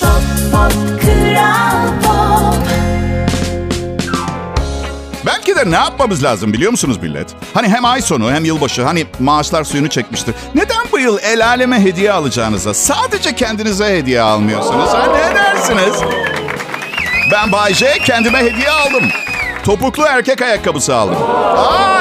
Pop 0.02 0.22
Pop 0.52 1.02
Kral 1.02 1.88
Pop 2.04 2.68
Belki 5.26 5.56
de 5.56 5.72
ne 5.72 5.76
yapmamız 5.76 6.24
lazım 6.24 6.54
biliyor 6.54 6.72
musunuz 6.72 6.98
millet? 7.02 7.28
Hani 7.54 7.68
hem 7.68 7.86
ay 7.86 8.02
sonu 8.02 8.32
hem 8.32 8.46
yılbaşı 8.46 8.84
hani 8.84 9.06
maaşlar 9.20 9.64
suyunu 9.64 9.90
çekmiştir. 9.90 10.36
Neden 10.56 10.86
bu 10.92 11.00
yıl 11.00 11.18
el 11.24 11.48
aleme 11.48 11.80
hediye 11.84 12.12
alacağınıza 12.12 12.74
sadece 12.74 13.36
kendinize 13.36 13.86
hediye 13.98 14.22
almıyorsunuz? 14.22 14.90
Ha, 14.90 15.08
ne 15.08 15.36
dersiniz? 15.36 15.96
Ben 17.32 17.52
Bay 17.52 17.74
J 17.74 17.94
kendime 18.06 18.40
hediye 18.40 18.72
aldım. 18.72 19.04
Topuklu 19.64 20.04
erkek 20.06 20.42
ayakkabısı 20.42 20.96
aldım. 20.96 21.18
Aa. 21.24 21.97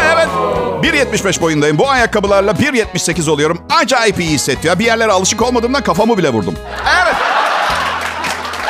1.75 0.86 1.40
boyundayım. 1.40 1.78
Bu 1.78 1.90
ayakkabılarla 1.90 2.50
1.78 2.50 3.30
oluyorum. 3.30 3.62
Acayip 3.70 4.20
iyi 4.20 4.30
hissettiriyor. 4.30 4.78
Bir 4.78 4.84
yerlere 4.84 5.12
alışık 5.12 5.42
olmadığımdan 5.42 5.82
kafamı 5.82 6.18
bile 6.18 6.30
vurdum. 6.30 6.54
Evet. 7.02 7.14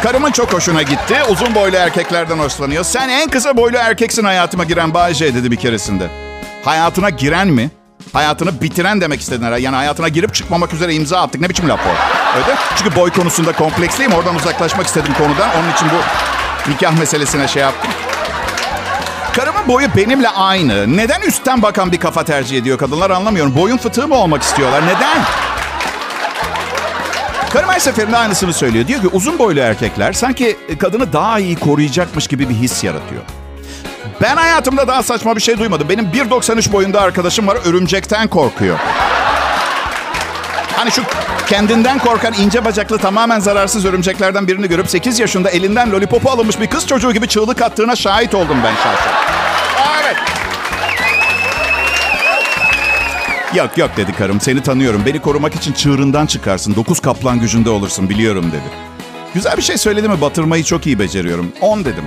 Karımın 0.03 0.31
çok 0.31 0.53
hoşuna 0.53 0.83
gitti. 0.83 1.17
Uzun 1.29 1.55
boylu 1.55 1.77
erkeklerden 1.77 2.39
hoşlanıyor. 2.39 2.85
Sen 2.85 3.09
en 3.09 3.31
kısa 3.31 3.57
boylu 3.57 3.77
erkeksin 3.77 4.25
hayatıma 4.25 4.65
giren 4.65 4.95
Bay 4.95 5.15
J 5.15 5.35
dedi 5.35 5.51
bir 5.51 5.57
keresinde. 5.57 6.09
Hayatına 6.65 7.11
giren 7.11 7.49
mi? 7.49 7.71
Hayatını 8.13 8.61
bitiren 8.61 9.01
demek 9.01 9.21
istedin 9.21 9.45
herhalde. 9.45 9.63
Yani 9.63 9.77
hayatına 9.77 10.09
girip 10.09 10.35
çıkmamak 10.35 10.75
üzere 10.75 10.95
imza 10.95 11.21
attık. 11.21 11.41
Ne 11.41 11.49
biçim 11.49 11.69
laf 11.69 11.81
o? 11.87 11.91
Öyle. 12.39 12.59
Çünkü 12.77 12.97
boy 12.97 13.11
konusunda 13.11 13.53
kompleksliyim. 13.53 14.13
Oradan 14.13 14.35
uzaklaşmak 14.35 14.87
istedim 14.87 15.13
konudan. 15.19 15.51
Onun 15.61 15.73
için 15.73 15.89
bu 15.89 16.71
nikah 16.71 16.99
meselesine 16.99 17.49
şey 17.49 17.63
yaptım. 17.63 17.91
Karımın 19.37 19.69
boyu 19.69 19.89
benimle 19.97 20.29
aynı. 20.29 20.97
Neden 20.97 21.21
üstten 21.21 21.63
bakan 21.63 21.93
bir 21.93 22.01
kafa 22.01 22.25
tercih 22.25 22.59
ediyor 22.59 22.79
kadınlar 22.79 23.11
anlamıyorum. 23.11 23.57
Boyun 23.57 23.77
fıtığı 23.77 24.09
mı 24.09 24.15
olmak 24.15 24.43
istiyorlar? 24.43 24.83
Neden? 24.83 25.19
Karım 27.51 27.69
her 27.69 27.79
seferinde 27.79 28.17
aynısını 28.17 28.53
söylüyor. 28.53 28.87
Diyor 28.87 29.01
ki 29.01 29.09
uzun 29.09 29.39
boylu 29.39 29.61
erkekler 29.61 30.13
sanki 30.13 30.57
kadını 30.79 31.13
daha 31.13 31.39
iyi 31.39 31.57
koruyacakmış 31.57 32.27
gibi 32.27 32.49
bir 32.49 32.55
his 32.55 32.85
yaratıyor. 32.85 33.23
Ben 34.23 34.37
hayatımda 34.37 34.89
daha 34.89 35.03
saçma 35.03 35.37
bir 35.37 35.41
şey 35.41 35.59
duymadım. 35.59 35.89
Benim 35.89 36.05
1.93 36.05 36.73
boyunda 36.73 37.01
arkadaşım 37.01 37.47
var 37.47 37.59
örümcekten 37.65 38.29
korkuyor. 38.29 38.79
Hani 40.77 40.91
şu 40.91 41.03
kendinden 41.47 41.99
korkan 41.99 42.35
ince 42.35 42.65
bacaklı 42.65 42.99
tamamen 42.99 43.41
zararsız 43.41 43.85
örümceklerden 43.85 44.49
birini 44.49 44.69
görüp 44.69 44.91
8 44.91 45.19
yaşında 45.19 45.51
elinden 45.51 45.93
lollipopu 45.93 46.31
alınmış 46.31 46.61
bir 46.61 46.67
kız 46.67 46.87
çocuğu 46.87 47.13
gibi 47.13 47.29
çığlık 47.29 47.63
attığına 47.63 47.97
şahit 47.97 48.35
oldum 48.35 48.57
ben 48.65 48.75
şahsen. 48.75 49.26
Yok 53.57 53.79
yok 53.79 53.91
dedi 53.97 54.13
karım 54.13 54.41
seni 54.41 54.63
tanıyorum. 54.63 55.03
Beni 55.07 55.19
korumak 55.19 55.55
için 55.55 55.73
çığırından 55.73 56.27
çıkarsın. 56.27 56.75
Dokuz 56.77 57.01
kaplan 57.01 57.41
gücünde 57.41 57.71
olursun 57.71 58.11
biliyorum 58.11 58.45
dedi. 58.49 58.75
Güzel 59.35 59.57
bir 59.57 59.63
şey 59.63 59.79
söyledi 59.79 60.09
mi 60.09 60.21
batırmayı 60.21 60.65
çok 60.65 60.87
iyi 60.87 60.99
beceriyorum. 60.99 61.53
On 61.61 61.85
dedim. 61.85 62.05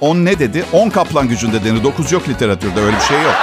On 0.00 0.16
ne 0.16 0.38
dedi? 0.38 0.64
On 0.72 0.90
kaplan 0.90 1.28
gücünde 1.28 1.64
denir. 1.64 1.84
Dokuz 1.84 2.12
yok 2.12 2.28
literatürde 2.28 2.80
öyle 2.80 2.96
bir 2.96 3.02
şey 3.02 3.22
yok. 3.22 3.34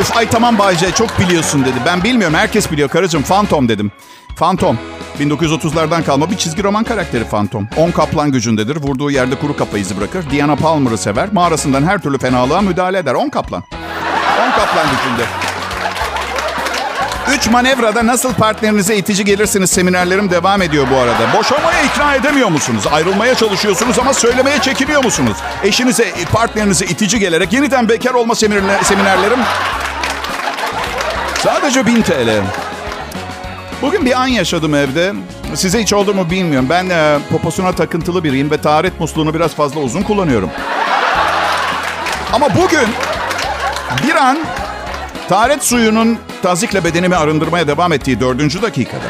Üf, 0.00 0.16
ay 0.16 0.28
tamam 0.28 0.58
Bayce 0.58 0.90
çok 0.90 1.18
biliyorsun 1.18 1.64
dedi. 1.64 1.76
Ben 1.86 2.04
bilmiyorum 2.04 2.36
herkes 2.36 2.72
biliyor 2.72 2.88
karıcığım. 2.88 3.22
Phantom 3.22 3.68
dedim. 3.68 3.92
Phantom. 4.36 4.78
1930'lardan 5.20 6.04
kalma 6.04 6.30
bir 6.30 6.36
çizgi 6.36 6.62
roman 6.62 6.84
karakteri 6.84 7.24
Phantom. 7.24 7.68
10 7.76 7.90
kaplan 7.90 8.32
gücündedir. 8.32 8.76
Vurduğu 8.76 9.10
yerde 9.10 9.34
kuru 9.34 9.56
kafa 9.56 9.78
izi 9.78 9.96
bırakır. 9.96 10.30
Diana 10.30 10.56
Palmer'ı 10.56 10.98
sever. 10.98 11.32
Mağarasından 11.32 11.82
her 11.82 11.98
türlü 11.98 12.18
fenalığa 12.18 12.60
müdahale 12.60 12.98
eder. 12.98 13.14
10 13.14 13.28
kaplan. 13.28 13.62
10 14.48 14.50
kaplan 14.50 14.86
gücünde. 14.86 15.49
3 17.30 17.50
manevrada 17.50 18.06
nasıl 18.06 18.34
partnerinize 18.34 18.96
itici 18.96 19.24
gelirsiniz 19.24 19.70
seminerlerim 19.70 20.30
devam 20.30 20.62
ediyor 20.62 20.86
bu 20.90 20.96
arada. 20.96 21.38
Boşanmaya 21.38 21.82
ikna 21.82 22.14
edemiyor 22.14 22.48
musunuz? 22.48 22.84
Ayrılmaya 22.92 23.34
çalışıyorsunuz 23.34 23.98
ama 23.98 24.14
söylemeye 24.14 24.58
çekiniyor 24.58 25.04
musunuz? 25.04 25.36
Eşinize, 25.62 26.12
partnerinize 26.32 26.84
itici 26.84 27.18
gelerek 27.18 27.52
yeniden 27.52 27.88
bekar 27.88 28.14
olma 28.14 28.34
seminerler, 28.34 28.82
seminerlerim 28.82 29.38
sadece 31.38 31.86
1000 31.86 32.02
TL. 32.02 32.42
Bugün 33.82 34.06
bir 34.06 34.20
an 34.20 34.26
yaşadım 34.26 34.74
evde. 34.74 35.12
Size 35.54 35.82
hiç 35.82 35.92
oldu 35.92 36.14
mu 36.14 36.30
bilmiyorum. 36.30 36.68
Ben 36.70 36.90
e, 36.90 37.18
poposuna 37.30 37.72
takıntılı 37.72 38.24
biriyim 38.24 38.50
ve 38.50 38.60
taharet 38.60 39.00
musluğunu 39.00 39.34
biraz 39.34 39.54
fazla 39.54 39.80
uzun 39.80 40.02
kullanıyorum. 40.02 40.50
Ama 42.32 42.48
bugün 42.54 42.88
bir 44.04 44.14
an 44.14 44.38
taharet 45.30 45.64
suyunun 45.64 46.18
tazikle 46.42 46.84
bedenimi 46.84 47.16
arındırmaya 47.16 47.66
devam 47.66 47.92
ettiği 47.92 48.20
dördüncü 48.20 48.62
dakikada 48.62 49.04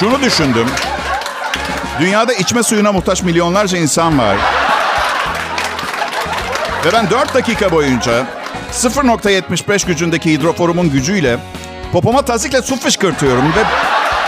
şunu 0.00 0.22
düşündüm. 0.22 0.66
Dünyada 2.00 2.32
içme 2.32 2.62
suyuna 2.62 2.92
muhtaç 2.92 3.22
milyonlarca 3.22 3.78
insan 3.78 4.18
var. 4.18 4.36
Ve 6.84 6.92
ben 6.92 7.10
4 7.10 7.34
dakika 7.34 7.72
boyunca 7.72 8.26
0.75 8.72 9.86
gücündeki 9.86 10.32
hidroforumun 10.32 10.90
gücüyle 10.90 11.38
popoma 11.92 12.22
tazikle 12.22 12.62
su 12.62 12.76
fışkırtıyorum 12.76 13.44
ve, 13.44 13.60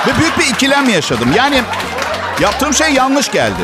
ve 0.06 0.18
büyük 0.18 0.38
bir 0.38 0.46
ikilem 0.46 0.88
yaşadım. 0.88 1.28
Yani 1.36 1.62
yaptığım 2.40 2.74
şey 2.74 2.92
yanlış 2.92 3.30
geldi. 3.30 3.62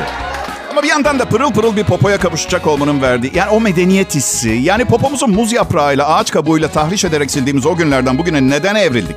Ama 0.70 0.82
bir 0.82 0.88
yandan 0.88 1.18
da 1.18 1.24
pırıl 1.24 1.52
pırıl 1.52 1.76
bir 1.76 1.84
popoya 1.84 2.18
kavuşacak 2.18 2.66
olmanın 2.66 3.02
verdiği... 3.02 3.32
Yani 3.34 3.50
o 3.50 3.60
medeniyet 3.60 4.14
hissi. 4.14 4.48
Yani 4.50 4.84
popomuzu 4.84 5.26
muz 5.26 5.52
yaprağıyla, 5.52 6.08
ağaç 6.14 6.30
kabuğuyla 6.30 6.68
tahriş 6.68 7.04
ederek 7.04 7.30
sildiğimiz 7.30 7.66
o 7.66 7.76
günlerden 7.76 8.18
bugüne 8.18 8.48
neden 8.48 8.74
evrildik? 8.74 9.16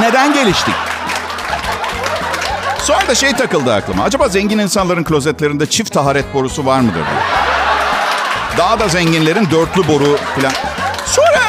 Neden 0.00 0.34
geliştik? 0.34 0.74
Sonra 2.82 3.08
da 3.08 3.14
şey 3.14 3.32
takıldı 3.32 3.74
aklıma. 3.74 4.04
Acaba 4.04 4.28
zengin 4.28 4.58
insanların 4.58 5.04
klozetlerinde 5.04 5.66
çift 5.66 5.92
taharet 5.92 6.34
borusu 6.34 6.66
var 6.66 6.80
mıdır? 6.80 7.04
Daha 8.58 8.78
da 8.78 8.88
zenginlerin 8.88 9.50
dörtlü 9.50 9.88
boru 9.88 10.18
falan. 10.36 10.52
Sonra, 11.06 11.42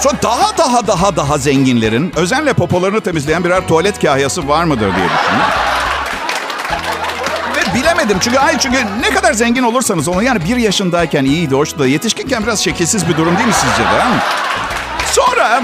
sonra 0.00 0.14
daha 0.22 0.58
daha 0.58 0.86
daha 0.86 1.16
daha 1.16 1.38
zenginlerin 1.38 2.12
özenle 2.16 2.52
popolarını 2.52 3.00
temizleyen 3.00 3.44
birer 3.44 3.68
tuvalet 3.68 4.00
kahyası 4.00 4.48
var 4.48 4.64
mıdır 4.64 4.96
diye 4.96 5.06
düşündüm. 5.06 5.71
Bilemedim 7.74 8.18
çünkü 8.20 8.38
ay 8.38 8.58
çünkü 8.58 8.78
ne 9.00 9.10
kadar 9.10 9.32
zengin 9.32 9.62
olursanız 9.62 10.08
onu 10.08 10.22
yani 10.22 10.44
bir 10.44 10.56
yaşındayken 10.56 11.24
iyiydi, 11.24 11.54
hoştu 11.54 11.86
yetişkinken 11.86 12.42
biraz 12.42 12.60
şekilsiz 12.60 13.08
bir 13.08 13.16
durum 13.16 13.36
değil 13.36 13.48
mi 13.48 13.54
sizce 13.54 13.82
de? 13.82 14.02
Sonra 15.06 15.62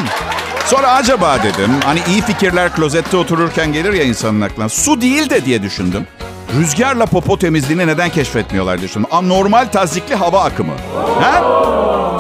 sonra 0.67 0.93
acaba 0.93 1.43
dedim 1.43 1.71
hani 1.85 2.01
iyi 2.09 2.23
fikirler 2.23 2.73
klozette 2.73 3.17
otururken 3.17 3.73
gelir 3.73 3.93
ya 3.93 4.05
insanın 4.05 4.41
aklına. 4.41 4.69
Su 4.69 5.01
değil 5.01 5.31
de 5.31 5.45
diye 5.45 5.63
düşündüm. 5.63 6.07
Rüzgarla 6.59 7.07
popo 7.07 7.39
temizliğini 7.39 7.87
neden 7.87 8.11
keşfetmiyorlar 8.11 8.83
düşündüm. 8.83 9.09
Anormal 9.11 9.67
tazikli 9.67 10.15
hava 10.15 10.45
akımı. 10.45 10.73
Ha? 11.21 11.43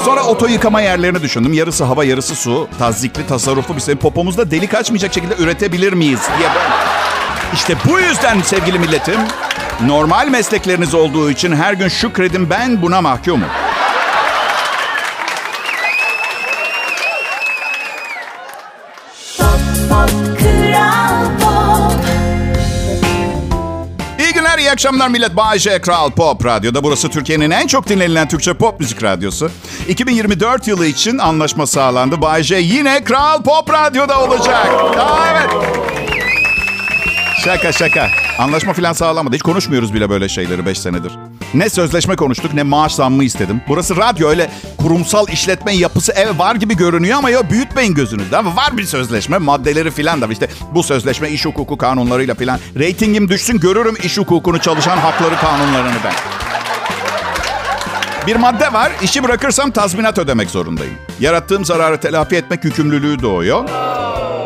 Sonra 0.04 0.22
oto 0.22 0.46
yıkama 0.46 0.80
yerlerini 0.80 1.22
düşündüm. 1.22 1.52
Yarısı 1.52 1.84
hava 1.84 2.04
yarısı 2.04 2.34
su. 2.34 2.68
Tazikli 2.78 3.26
tasarruflu 3.26 3.76
bir 3.76 3.80
şey. 3.80 3.94
Popomuzda 3.94 4.50
delik 4.50 4.74
açmayacak 4.74 5.14
şekilde 5.14 5.34
üretebilir 5.38 5.92
miyiz 5.92 6.20
diye 6.38 6.48
ben... 6.48 6.70
İşte 7.54 7.76
bu 7.88 8.00
yüzden 8.00 8.40
sevgili 8.42 8.78
milletim 8.78 9.20
normal 9.86 10.28
meslekleriniz 10.28 10.94
olduğu 10.94 11.30
için 11.30 11.52
her 11.52 11.72
gün 11.72 11.88
şükredin 11.88 12.50
ben 12.50 12.82
buna 12.82 13.00
mahkumum. 13.00 13.48
İyi 24.18 24.32
günler, 24.32 24.58
iyi 24.58 24.70
akşamlar 24.70 25.08
millet. 25.08 25.36
Bay 25.36 25.58
J. 25.58 25.80
Kral 25.80 26.10
Pop 26.10 26.44
Radyo'da. 26.44 26.84
Burası 26.84 27.08
Türkiye'nin 27.10 27.50
en 27.50 27.66
çok 27.66 27.88
dinlenilen 27.88 28.28
Türkçe 28.28 28.54
pop 28.54 28.80
müzik 28.80 29.02
radyosu. 29.02 29.50
2024 29.88 30.68
yılı 30.68 30.86
için 30.86 31.18
anlaşma 31.18 31.66
sağlandı. 31.66 32.20
Bay 32.20 32.42
J 32.42 32.56
yine 32.56 33.04
Kral 33.04 33.42
Pop 33.42 33.70
Radyo'da 33.72 34.20
olacak. 34.20 34.66
Aa, 34.98 35.26
evet. 35.30 35.50
Şaka 37.44 37.72
şaka. 37.72 38.27
Anlaşma 38.38 38.72
falan 38.72 38.92
sağlamadı. 38.92 39.34
Hiç 39.34 39.42
konuşmuyoruz 39.42 39.94
bile 39.94 40.10
böyle 40.10 40.28
şeyleri 40.28 40.66
5 40.66 40.78
senedir. 40.78 41.12
Ne 41.54 41.70
sözleşme 41.70 42.16
konuştuk 42.16 42.54
ne 42.54 42.62
maaş 42.62 42.94
zammı 42.94 43.24
istedim. 43.24 43.60
Burası 43.68 43.96
radyo 43.96 44.28
öyle 44.28 44.50
kurumsal 44.78 45.28
işletme 45.28 45.74
yapısı 45.74 46.12
ev 46.12 46.38
var 46.38 46.54
gibi 46.54 46.76
görünüyor 46.76 47.18
ama 47.18 47.30
ya 47.30 47.50
büyütmeyin 47.50 47.94
gözünüzde. 47.94 48.36
Ama 48.36 48.56
var 48.56 48.76
bir 48.76 48.84
sözleşme 48.84 49.38
maddeleri 49.38 49.90
filan 49.90 50.20
da 50.20 50.26
işte 50.26 50.48
bu 50.74 50.82
sözleşme 50.82 51.30
iş 51.30 51.46
hukuku 51.46 51.78
kanunlarıyla 51.78 52.34
filan. 52.34 52.60
Ratingim 52.78 53.28
düşsün 53.28 53.60
görürüm 53.60 53.96
iş 54.02 54.18
hukukunu 54.18 54.58
çalışan 54.58 54.96
hakları 54.96 55.36
kanunlarını 55.36 55.98
ben. 56.04 56.14
Bir 58.26 58.36
madde 58.36 58.72
var. 58.72 58.92
işi 59.02 59.24
bırakırsam 59.24 59.70
tazminat 59.70 60.18
ödemek 60.18 60.50
zorundayım. 60.50 60.94
Yarattığım 61.20 61.64
zararı 61.64 62.00
telafi 62.00 62.36
etmek 62.36 62.64
yükümlülüğü 62.64 63.22
doğuyor. 63.22 63.68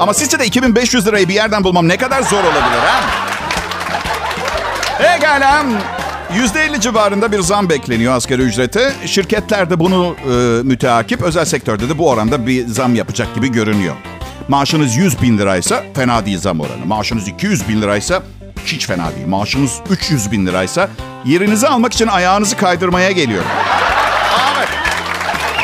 Ama 0.01 0.15
sizce 0.15 0.39
de 0.39 0.47
2500 0.47 1.07
lirayı 1.07 1.29
bir 1.29 1.35
yerden 1.35 1.65
bulmam 1.65 1.89
ne 1.89 1.97
kadar 1.97 2.23
zor 2.23 2.45
olabilir 2.45 2.79
ha? 2.87 3.01
Pekala. 4.99 5.65
%50 6.35 6.81
civarında 6.81 7.33
bir 7.33 7.41
zam 7.41 7.69
bekleniyor 7.69 8.15
asgari 8.15 8.43
ücrete. 8.43 8.93
Şirketler 9.07 9.71
de 9.71 9.81
bunu 9.81 10.17
e, 10.25 10.63
müteakip. 10.63 11.23
Özel 11.23 11.45
sektörde 11.45 11.89
de 11.89 11.99
bu 11.99 12.09
oranda 12.11 12.47
bir 12.47 12.67
zam 12.67 12.95
yapacak 12.95 13.35
gibi 13.35 13.53
görünüyor. 13.53 13.95
Maaşınız 14.49 14.97
100 14.97 15.23
bin 15.23 15.39
liraysa 15.39 15.83
fena 15.95 16.27
değil 16.27 16.39
zam 16.39 16.61
oranı. 16.61 16.87
Maaşınız 16.87 17.29
200 17.29 17.69
bin 17.69 17.83
liraysa 17.83 18.23
hiç 18.67 18.87
fena 18.87 19.11
değil. 19.17 19.27
Maaşınız 19.27 19.81
300 19.91 20.33
bin 20.33 20.47
liraysa 20.47 20.89
yerinizi 21.25 21.69
almak 21.69 21.93
için 21.93 22.07
ayağınızı 22.07 22.57
kaydırmaya 22.57 23.11
geliyor. 23.11 23.43
Evet. 24.59 24.69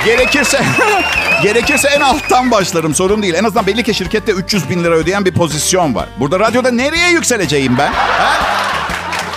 Gerekirse 0.05 0.61
gerekirse 1.43 1.89
en 1.89 2.01
alttan 2.01 2.51
başlarım 2.51 2.95
sorun 2.95 3.23
değil. 3.23 3.35
En 3.35 3.45
azından 3.45 3.67
belli 3.67 3.83
ki 3.83 3.95
şirkette 3.95 4.33
300 4.33 4.71
bin 4.71 4.85
lira 4.85 4.95
ödeyen 4.95 5.25
bir 5.25 5.33
pozisyon 5.35 5.95
var. 5.95 6.07
Burada 6.21 6.41
radyoda 6.41 6.71
nereye 6.71 7.11
yükseleceğim 7.11 7.79
ben? 7.79 7.93
Ha? 7.93 8.33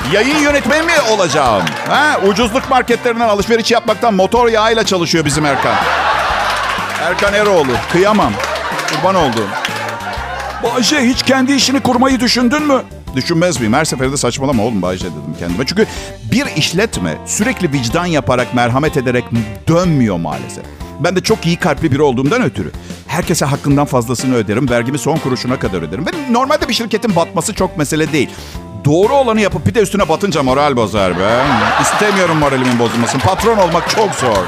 Yayın 0.09 0.37
yönetmeni 0.37 0.83
mi 0.83 0.91
olacağım? 1.11 1.63
Ha? 1.87 2.19
Ucuzluk 2.27 2.69
marketlerinden 2.69 3.27
alışveriş 3.27 3.71
yapmaktan 3.71 4.13
motor 4.13 4.47
yağıyla 4.47 4.85
çalışıyor 4.85 5.25
bizim 5.25 5.45
Erkan. 5.45 5.75
Erkan 7.01 7.33
Eroğlu. 7.33 7.71
Kıyamam. 7.91 8.33
Kurban 8.95 9.15
olduğum. 9.15 9.47
Bayce 10.63 10.99
hiç 10.99 11.23
kendi 11.23 11.53
işini 11.53 11.79
kurmayı 11.79 12.19
düşündün 12.19 12.63
mü? 12.67 12.81
Düşünmez 13.15 13.59
miyim? 13.59 13.73
Her 13.73 13.85
seferinde 13.85 14.17
saçmalama 14.17 14.63
oğlum 14.63 14.81
Bayce 14.81 15.05
dedim 15.05 15.35
kendime. 15.39 15.65
Çünkü 15.65 15.85
bir 16.31 16.45
işletme 16.55 17.17
sürekli 17.25 17.71
vicdan 17.71 18.05
yaparak, 18.05 18.53
merhamet 18.53 18.97
ederek 18.97 19.25
dönmüyor 19.67 20.17
maalesef. 20.17 20.63
Ben 20.99 21.15
de 21.15 21.21
çok 21.21 21.45
iyi 21.45 21.55
kalpli 21.57 21.91
biri 21.91 22.01
olduğumdan 22.01 22.41
ötürü. 22.43 22.71
Herkese 23.07 23.45
hakkından 23.45 23.85
fazlasını 23.85 24.35
öderim. 24.35 24.69
Vergimi 24.69 24.97
son 24.99 25.17
kuruşuna 25.17 25.59
kadar 25.59 25.81
öderim. 25.81 26.05
Ve 26.05 26.11
normalde 26.33 26.69
bir 26.69 26.73
şirketin 26.73 27.15
batması 27.15 27.53
çok 27.53 27.77
mesele 27.77 28.11
değil. 28.11 28.29
Doğru 28.85 29.13
olanı 29.13 29.41
yapıp 29.41 29.65
bir 29.65 29.73
de 29.73 29.79
üstüne 29.79 30.09
batınca 30.09 30.43
moral 30.43 30.75
bozar 30.75 31.19
be. 31.19 31.43
İstemiyorum 31.81 32.37
moralimin 32.37 32.79
bozulmasını. 32.79 33.21
Patron 33.21 33.57
olmak 33.57 33.89
çok 33.89 34.15
zor. 34.15 34.45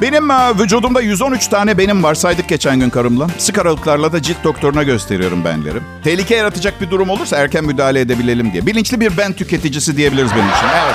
Benim 0.00 0.30
e, 0.30 0.58
vücudumda 0.58 1.00
113 1.00 1.48
tane 1.48 1.78
benim 1.78 2.02
var 2.02 2.14
saydık 2.14 2.48
geçen 2.48 2.80
gün 2.80 2.90
karımla. 2.90 3.26
Sık 3.38 3.58
aralıklarla 3.58 4.12
da 4.12 4.22
cilt 4.22 4.44
doktoruna 4.44 4.82
gösteriyorum 4.82 5.44
benleri. 5.44 5.78
Tehlike 6.04 6.36
yaratacak 6.36 6.80
bir 6.80 6.90
durum 6.90 7.10
olursa 7.10 7.36
erken 7.36 7.64
müdahale 7.64 8.00
edebilelim 8.00 8.52
diye. 8.52 8.66
Bilinçli 8.66 9.00
bir 9.00 9.16
ben 9.16 9.32
tüketicisi 9.32 9.96
diyebiliriz 9.96 10.30
benim 10.32 10.48
için. 10.48 10.66
Evet. 10.84 10.94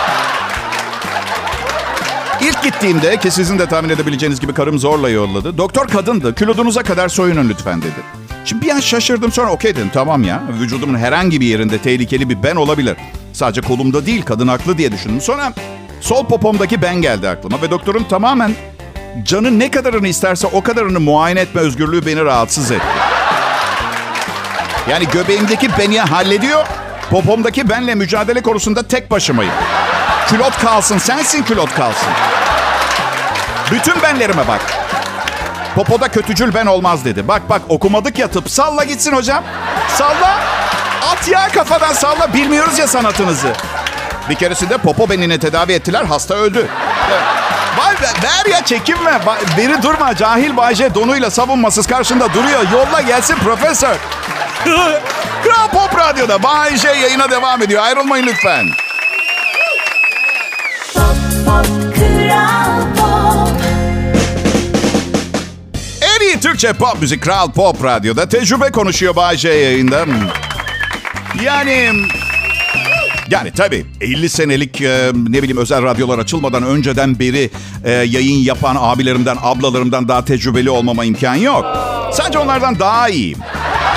İlk 2.42 2.64
gittiğimde 2.64 3.18
ki 3.18 3.32
sizin 3.32 3.60
de 3.60 3.66
tahmin 3.66 3.90
edebileceğiniz 3.90 4.40
gibi 4.40 4.54
karım 4.54 4.80
zorla 4.80 5.10
yolladı. 5.10 5.58
Doktor 5.58 5.88
kadındı. 5.88 6.36
Kilodunuza 6.36 6.84
kadar 6.84 7.10
soyunun 7.10 7.50
lütfen 7.50 7.82
dedi. 7.82 8.27
Şimdi 8.48 8.66
bir 8.66 8.72
an 8.72 8.80
şaşırdım 8.80 9.32
sonra 9.32 9.52
okey 9.52 9.76
dedim 9.76 9.90
tamam 9.94 10.24
ya. 10.24 10.44
Vücudumun 10.60 10.98
herhangi 10.98 11.42
bir 11.42 11.46
yerinde 11.46 11.78
tehlikeli 11.78 12.30
bir 12.30 12.44
ben 12.44 12.56
olabilir. 12.56 12.98
Sadece 13.34 13.62
kolumda 13.62 14.06
değil 14.06 14.26
kadın 14.26 14.48
haklı 14.48 14.78
diye 14.78 14.92
düşündüm. 14.92 15.22
Sonra 15.22 15.54
sol 16.02 16.26
popomdaki 16.26 16.82
ben 16.82 16.96
geldi 17.02 17.30
aklıma 17.30 17.62
ve 17.62 17.72
doktorun 17.72 18.04
tamamen 18.04 18.52
canı 19.24 19.60
ne 19.60 19.72
kadarını 19.72 20.08
isterse 20.08 20.48
o 20.48 20.64
kadarını 20.64 21.00
muayene 21.00 21.40
etme 21.40 21.62
özgürlüğü 21.62 22.06
beni 22.06 22.26
rahatsız 22.26 22.72
etti. 22.72 22.86
Yani 24.90 25.08
göbeğimdeki 25.14 25.70
beni 25.80 26.00
hallediyor, 26.00 26.66
popomdaki 27.10 27.70
benle 27.70 27.96
mücadele 27.96 28.42
konusunda 28.42 28.84
tek 28.84 29.12
başımayım. 29.12 29.54
Külot 30.28 30.58
kalsın, 30.58 30.98
sensin 30.98 31.44
külot 31.44 31.76
kalsın. 31.76 32.10
Bütün 33.72 34.02
benlerime 34.04 34.48
bak. 34.48 34.62
Popoda 35.78 36.08
kötücül 36.08 36.54
ben 36.54 36.66
olmaz 36.66 37.06
dedi. 37.06 37.28
Bak 37.28 37.50
bak 37.50 37.62
okumadık 37.70 38.20
ya 38.20 38.28
tıp. 38.28 38.50
Salla 38.50 38.84
gitsin 38.84 39.12
hocam. 39.12 39.44
Salla. 39.98 40.40
At 41.12 41.28
ya 41.28 41.48
kafadan 41.48 41.94
salla. 41.94 42.34
Bilmiyoruz 42.34 42.80
ya 42.80 42.88
sanatınızı. 42.88 43.48
Bir 44.30 44.36
keresinde 44.36 44.78
popo 44.78 45.10
benini 45.10 45.40
tedavi 45.40 45.72
ettiler. 45.74 46.04
Hasta 46.06 46.36
öldü. 46.36 46.68
Vay 47.78 47.94
be, 47.94 48.08
ver 48.24 48.52
ya 48.52 48.66
çekinme. 48.66 49.20
Beri 49.58 49.84
durma. 49.84 50.16
Cahil 50.16 50.58
Bayce 50.58 50.96
donuyla 50.96 51.32
savunmasız 51.32 51.88
karşında 51.88 52.34
duruyor. 52.34 52.66
Yolla 52.72 53.02
gelsin 53.02 53.36
profesör. 53.36 53.96
Kral 55.44 55.68
Pop 55.74 56.00
Radyo'da 56.00 56.44
Bayce 56.44 56.90
yayına 56.90 57.32
devam 57.32 57.62
ediyor. 57.62 57.84
Ayrılmayın 57.84 58.28
lütfen. 58.28 58.68
pop 60.94 61.16
pop 61.46 61.96
kral 61.96 62.87
Türkçe 66.48 66.74
pop 66.74 67.02
müzik 67.02 67.24
Kral 67.24 67.52
Pop 67.52 67.84
Radyo'da 67.84 68.30
tecrübe 68.30 68.72
konuşuyor 68.72 69.16
Bayce 69.16 69.50
yayında. 69.50 70.06
Yani... 71.44 71.90
Yani 73.30 73.52
tabii 73.52 73.86
50 74.02 74.30
senelik 74.30 74.82
e, 74.82 75.12
ne 75.30 75.44
bileyim 75.44 75.58
özel 75.58 75.84
radyolar 75.84 76.20
açılmadan 76.20 76.64
önceden 76.64 77.20
beri 77.20 77.50
e, 77.84 77.92
yayın 77.92 78.38
yapan 78.38 78.76
abilerimden, 78.80 79.38
ablalarımdan 79.42 80.08
daha 80.08 80.26
tecrübeli 80.26 80.70
olmama 80.70 81.06
imkan 81.06 81.36
yok. 81.36 81.66
Sadece 82.14 82.40
onlardan 82.40 82.80
daha 82.80 83.10
iyiyim. 83.10 83.40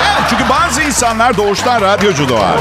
Evet, 0.01 0.29
çünkü 0.29 0.43
bazı 0.49 0.81
insanlar 0.81 1.37
doğuştan 1.37 1.81
radyocu 1.81 2.29
doğar. 2.29 2.59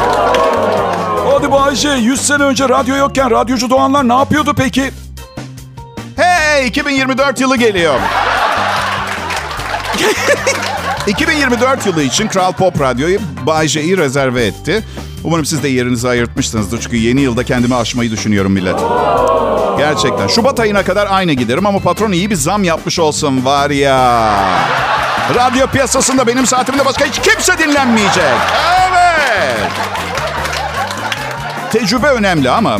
Hadi 1.33 1.53
Bayce 1.53 1.88
100 1.88 2.20
sene 2.20 2.42
önce 2.42 2.68
radyo 2.68 2.96
yokken 2.96 3.31
radyocu 3.31 3.70
doğanlar 3.70 4.09
ne 4.09 4.14
yapıyordu 4.14 4.55
peki? 4.57 4.90
Hey 6.16 6.66
2024 6.66 7.40
yılı 7.40 7.57
geliyor. 7.57 8.00
2024 11.07 11.87
yılı 11.87 12.03
için 12.03 12.29
Kral 12.29 12.53
Pop 12.53 12.81
Radyo'yu 12.81 13.18
Bay 13.46 13.68
J'yi 13.68 13.96
rezerve 13.99 14.46
etti. 14.46 14.85
Umarım 15.25 15.44
siz 15.44 15.62
de 15.62 15.68
yerinizi 15.68 16.09
ayırtmışsınızdır. 16.09 16.81
Çünkü 16.81 16.96
yeni 16.96 17.20
yılda 17.20 17.44
kendimi 17.44 17.75
aşmayı 17.75 18.11
düşünüyorum 18.11 18.53
millet. 18.53 18.77
Gerçekten. 19.79 20.27
Şubat 20.27 20.61
ayına 20.61 20.83
kadar 20.83 21.09
aynı 21.11 21.33
giderim 21.33 21.66
ama 21.66 21.79
patron 21.79 22.12
iyi 22.12 22.31
bir 22.31 22.35
zam 22.35 22.64
yapmış 22.64 22.99
olsun 22.99 23.44
var 23.44 23.70
ya. 23.70 24.35
Radyo 25.35 25.66
piyasasında 25.66 26.27
benim 26.27 26.46
saatimde 26.46 26.85
başka 26.85 27.05
hiç 27.05 27.18
kimse 27.18 27.59
dinlenmeyecek. 27.59 28.25
Evet. 28.90 29.70
Tecrübe 31.73 32.07
önemli 32.07 32.51
ama 32.51 32.79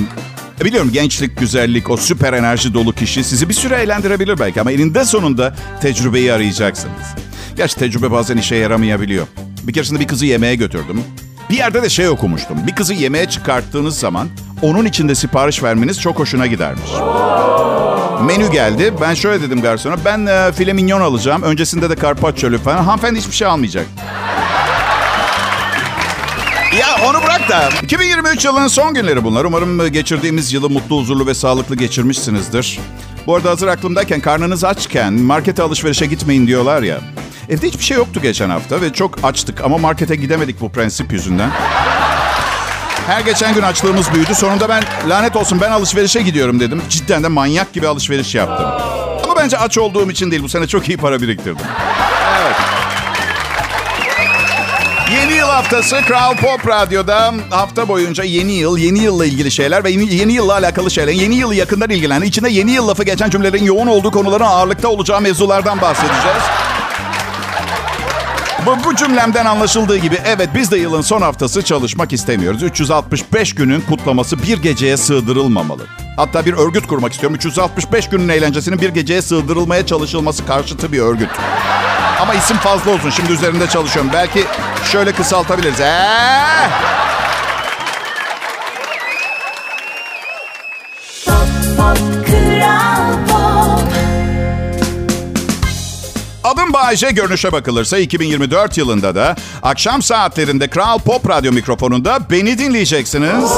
biliyorum 0.65 0.91
gençlik, 0.93 1.39
güzellik, 1.39 1.91
o 1.91 1.97
süper 1.97 2.33
enerji 2.33 2.75
dolu 2.75 2.93
kişi 2.93 3.25
sizi 3.25 3.49
bir 3.49 3.55
süre 3.55 3.75
eğlendirebilir 3.75 4.39
belki 4.39 4.61
ama 4.61 4.73
eninde 4.73 5.05
sonunda 5.05 5.55
tecrübeyi 5.81 6.33
arayacaksınız. 6.33 7.15
Gerçi 7.57 7.77
tecrübe 7.77 8.11
bazen 8.11 8.37
işe 8.37 8.57
yaramayabiliyor. 8.57 9.27
Bir 9.63 9.73
keresinde 9.73 10.01
bir 10.01 10.07
kızı 10.07 10.27
yemeğe 10.27 10.55
götürdüm. 10.55 11.03
Bir 11.51 11.57
yerde 11.57 11.83
de 11.83 11.89
şey 11.89 12.09
okumuştum. 12.09 12.67
Bir 12.67 12.75
kızı 12.75 12.95
yemeğe 12.95 13.27
çıkarttığınız 13.29 13.99
zaman 13.99 14.29
onun 14.63 14.85
içinde 14.85 15.15
sipariş 15.15 15.63
vermeniz 15.63 16.01
çok 16.01 16.19
hoşuna 16.19 16.47
gidermiş. 16.47 16.91
Menü 18.27 18.53
geldi. 18.53 18.95
Ben 19.01 19.15
şöyle 19.15 19.43
dedim 19.43 19.61
garsona. 19.63 19.97
Ben 20.05 20.27
e, 20.27 20.53
file 20.53 20.73
minyon 20.73 21.01
alacağım. 21.01 21.43
Öncesinde 21.43 21.91
de 21.91 21.97
carpaccio 22.03 22.51
lütfen. 22.51 22.77
Hanımefendi 22.77 23.19
hiçbir 23.19 23.35
şey 23.35 23.49
almayacak. 23.49 23.87
Ya 26.79 27.09
onu 27.09 27.23
bırak 27.23 27.49
da 27.49 27.69
2023 27.83 28.45
yılının 28.45 28.69
son 28.69 28.95
günleri 28.95 29.25
bunlar. 29.25 29.45
Umarım 29.45 29.81
e, 29.81 29.89
geçirdiğimiz 29.89 30.53
yılı 30.53 30.71
mutlu, 30.71 30.99
huzurlu 31.01 31.27
ve 31.27 31.35
sağlıklı 31.35 31.77
geçirmişsinizdir. 31.77 32.79
Bu 33.27 33.37
arada 33.37 33.51
hazır 33.51 33.69
aklımdayken 33.69 34.21
karnınız 34.21 34.65
açken 34.65 35.13
markete 35.13 35.63
alışverişe 35.63 36.07
gitmeyin 36.07 36.47
diyorlar 36.47 36.83
ya. 36.83 36.99
Evde 37.49 37.67
hiçbir 37.69 37.85
şey 37.85 37.97
yoktu 37.97 38.21
geçen 38.23 38.51
hafta 38.51 38.81
ve 38.81 38.93
çok 38.93 39.19
açtık 39.23 39.61
ama 39.65 39.79
markete 39.79 40.17
gidemedik 40.17 40.61
bu 40.61 40.73
prensip 40.73 41.13
yüzünden. 41.13 41.51
Her 43.07 43.21
geçen 43.21 43.55
gün 43.55 43.63
açlığımız 43.63 44.15
büyüdü. 44.15 44.35
Sonunda 44.35 44.69
ben 44.69 44.83
lanet 45.09 45.37
olsun 45.37 45.61
ben 45.61 45.71
alışverişe 45.71 46.23
gidiyorum 46.23 46.61
dedim. 46.61 46.83
Cidden 46.89 47.23
de 47.23 47.29
manyak 47.29 47.73
gibi 47.73 47.89
alışveriş 47.89 48.35
yaptım. 48.35 48.67
Ama 49.25 49.37
bence 49.37 49.59
aç 49.59 49.79
olduğum 49.79 50.11
için 50.11 50.31
değil. 50.31 50.43
Bu 50.43 50.49
sene 50.49 50.67
çok 50.67 50.89
iyi 50.89 50.99
para 50.99 51.23
biriktirdim. 51.23 51.67
Yeni 55.13 55.33
yıl 55.33 55.47
haftası 55.47 56.01
Kral 56.07 56.37
Pop 56.37 56.69
Radyo'da 56.69 57.35
hafta 57.51 57.89
boyunca 57.89 58.25
yeni 58.25 58.53
yıl, 58.53 58.79
yeni 58.79 58.99
yılla 58.99 59.27
ilgili 59.27 59.51
şeyler 59.51 59.85
ve 59.85 59.91
yeni, 59.91 60.15
yeni 60.15 60.33
yılla 60.33 60.53
alakalı 60.53 60.91
şeyler, 60.91 61.13
yeni 61.13 61.35
yılı 61.35 61.55
yakından 61.55 61.91
ilgilenen, 61.91 62.23
içinde 62.23 62.51
yeni 62.51 62.71
yıl 62.71 62.89
lafı 62.89 63.05
geçen 63.05 63.31
cümlelerin 63.31 63.65
yoğun 63.65 63.87
olduğu 63.87 64.11
konuların 64.11 64.45
ağırlıkta 64.45 64.89
olacağı 64.89 65.21
mevzulardan 65.21 65.81
bahsedeceğiz. 65.81 66.43
Bu, 68.67 68.77
bu 68.85 68.97
cümlemden 68.97 69.45
anlaşıldığı 69.45 69.97
gibi 69.97 70.19
evet 70.25 70.49
biz 70.55 70.71
de 70.71 70.77
yılın 70.77 71.01
son 71.01 71.23
haftası 71.23 71.63
çalışmak 71.63 72.13
istemiyoruz. 72.13 72.63
365 72.63 73.55
günün 73.55 73.81
kutlaması 73.81 74.43
bir 74.43 74.63
geceye 74.63 74.97
sığdırılmamalı. 74.97 75.87
Hatta 76.17 76.47
bir 76.47 76.53
örgüt 76.53 76.87
kurmak 76.87 77.13
istiyorum. 77.13 77.37
365 77.37 78.09
günün 78.09 78.29
eğlencesinin 78.29 78.81
bir 78.81 78.89
geceye 78.89 79.23
sığdırılmaya 79.23 79.87
çalışılması 79.87 80.47
karşıtı 80.47 80.93
bir 80.93 80.99
örgüt. 80.99 81.31
Ama 82.21 82.35
isim 82.35 82.57
fazla 82.57 82.91
olsun. 82.91 83.11
Şimdi 83.11 83.33
üzerinde 83.33 83.67
çalışıyorum. 83.67 84.11
Belki 84.15 84.45
şöyle 84.85 85.13
kısaltabiliriz. 85.13 85.81
Ee? 85.81 87.20
Adım 96.45 96.73
Bayece 96.73 97.11
görünüşe 97.11 97.53
bakılırsa 97.53 97.99
2024 97.99 98.79
yılında 98.79 99.15
da 99.15 99.37
akşam 99.63 100.03
saatlerinde 100.03 100.69
Kral 100.69 100.99
Pop 100.99 101.29
Radyo 101.31 101.53
mikrofonunda 101.53 102.19
beni 102.31 102.59
dinleyeceksiniz. 102.59 103.51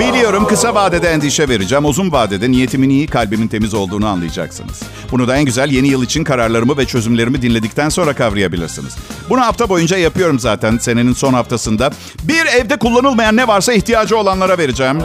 Biliyorum 0.00 0.46
kısa 0.46 0.74
vadede 0.74 1.08
endişe 1.08 1.48
vereceğim. 1.48 1.84
Uzun 1.84 2.12
vadede 2.12 2.50
niyetimin 2.50 2.90
iyi, 2.90 3.06
kalbimin 3.06 3.48
temiz 3.48 3.74
olduğunu 3.74 4.06
anlayacaksınız. 4.06 4.82
Bunu 5.12 5.28
da 5.28 5.36
en 5.36 5.44
güzel 5.44 5.70
yeni 5.70 5.88
yıl 5.88 6.02
için 6.02 6.24
kararlarımı 6.24 6.76
ve 6.78 6.86
çözümlerimi 6.86 7.42
dinledikten 7.42 7.88
sonra 7.88 8.12
kavrayabilirsiniz. 8.12 8.96
Bunu 9.30 9.40
hafta 9.40 9.68
boyunca 9.68 9.96
yapıyorum 9.96 10.40
zaten 10.40 10.78
senenin 10.78 11.12
son 11.12 11.34
haftasında. 11.34 11.90
Bir 12.22 12.46
evde 12.46 12.76
kullanılmayan 12.76 13.36
ne 13.36 13.48
varsa 13.48 13.72
ihtiyacı 13.72 14.16
olanlara 14.16 14.58
vereceğim. 14.58 14.98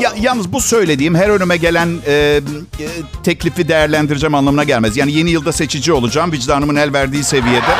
Ya, 0.00 0.12
yalnız 0.20 0.52
bu 0.52 0.60
söylediğim 0.60 1.14
her 1.14 1.28
önüme 1.28 1.56
gelen 1.56 1.98
e, 2.06 2.12
e, 2.12 2.40
teklifi 3.24 3.68
değerlendireceğim 3.68 4.34
anlamına 4.34 4.64
gelmez. 4.64 4.96
Yani 4.96 5.12
yeni 5.12 5.30
yılda 5.30 5.52
seçici 5.52 5.92
olacağım 5.92 6.32
vicdanımın 6.32 6.76
el 6.76 6.92
verdiği 6.92 7.24
seviyede. 7.24 7.74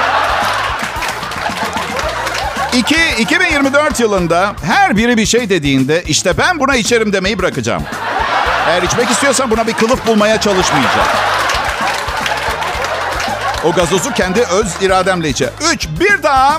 İki, 2.76 2.96
2024 3.18 4.00
yılında 4.00 4.54
her 4.64 4.96
biri 4.96 5.16
bir 5.16 5.26
şey 5.26 5.48
dediğinde 5.48 6.02
işte 6.06 6.38
ben 6.38 6.60
buna 6.60 6.76
içerim 6.76 7.12
demeyi 7.12 7.38
bırakacağım. 7.38 7.82
Eğer 8.68 8.82
içmek 8.82 9.10
istiyorsan 9.10 9.50
buna 9.50 9.66
bir 9.66 9.72
kılıf 9.72 10.06
bulmaya 10.06 10.40
çalışmayacağım. 10.40 11.08
O 13.64 13.72
gazozu 13.72 14.12
kendi 14.12 14.40
öz 14.40 14.66
irademle 14.80 15.28
içe. 15.28 15.50
Üç, 15.74 15.88
bir 16.00 16.22
daha 16.22 16.58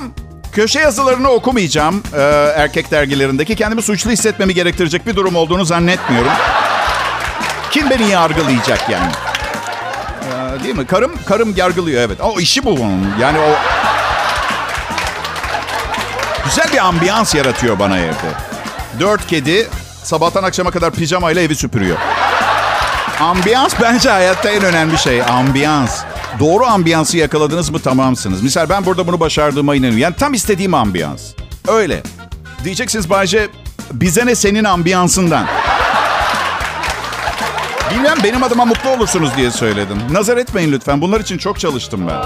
köşe 0.54 0.80
yazılarını 0.80 1.30
okumayacağım. 1.30 2.04
Ee, 2.16 2.22
erkek 2.56 2.92
dergilerindeki 2.92 3.56
kendimi 3.56 3.82
suçlu 3.82 4.12
hissetmemi 4.12 4.54
gerektirecek 4.54 5.08
bir 5.08 5.16
durum 5.16 5.36
olduğunu 5.36 5.66
zannetmiyorum. 5.66 6.32
Kim 7.72 7.90
beni 7.90 8.10
yargılayacak 8.10 8.90
yani? 8.90 9.12
Ee, 10.24 10.64
değil 10.64 10.76
mi? 10.76 10.88
Karım 10.88 11.12
karım 11.28 11.54
yargılıyor 11.56 12.02
evet. 12.02 12.22
O 12.22 12.40
işi 12.40 12.66
bu 12.66 12.70
onun. 12.72 13.14
Yani 13.22 13.40
o 13.40 13.50
güzel 16.46 16.74
bir 16.74 16.78
ambiyans 16.78 17.36
yaratıyor 17.36 17.80
bana 17.80 18.00
evde. 18.00 18.34
Dört 19.00 19.28
kedi 19.28 19.70
sabahtan 20.04 20.44
akşama 20.44 20.72
kadar 20.72 20.92
pijamayla 20.92 21.42
evi 21.42 21.56
süpürüyor. 21.56 21.98
Ambiyans 23.20 23.74
bence 23.82 24.10
hayatta 24.10 24.50
en 24.50 24.64
önemli 24.64 24.98
şey. 24.98 25.22
Ambiyans. 25.22 26.04
Doğru 26.40 26.66
ambiyansı 26.66 27.18
yakaladınız 27.18 27.70
mı 27.70 27.80
tamamsınız. 27.80 28.44
Misal 28.44 28.70
ben 28.70 28.86
burada 28.86 29.08
bunu 29.08 29.20
başardığıma 29.20 29.76
inanıyorum. 29.76 30.00
Yani 30.00 30.16
tam 30.16 30.34
istediğim 30.34 30.74
ambiyans. 30.74 31.22
Öyle. 31.68 32.04
Diyeceksiniz 32.64 33.10
Bayce 33.10 33.48
bize 33.92 34.26
ne 34.26 34.36
senin 34.36 34.64
ambiyansından. 34.64 35.46
Bilmem 37.92 38.18
benim 38.24 38.44
adıma 38.44 38.66
mutlu 38.66 38.90
olursunuz 38.90 39.30
diye 39.38 39.52
söyledim. 39.52 39.98
Nazar 40.12 40.38
etmeyin 40.38 40.72
lütfen. 40.72 41.02
Bunlar 41.02 41.20
için 41.20 41.38
çok 41.38 41.60
çalıştım 41.60 42.08
ben. 42.08 42.18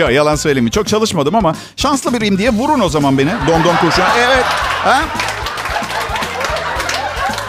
Ya 0.00 0.10
yalan 0.10 0.36
söylemeyeyim. 0.36 0.70
Çok 0.70 0.88
çalışmadım 0.88 1.34
ama 1.34 1.54
şanslı 1.76 2.12
biriyim 2.14 2.38
diye 2.38 2.50
vurun 2.50 2.80
o 2.80 2.88
zaman 2.88 3.18
beni. 3.18 3.30
Domdom 3.48 3.76
kurşun. 3.76 4.02
Evet. 4.18 4.44
Ha? 4.84 5.02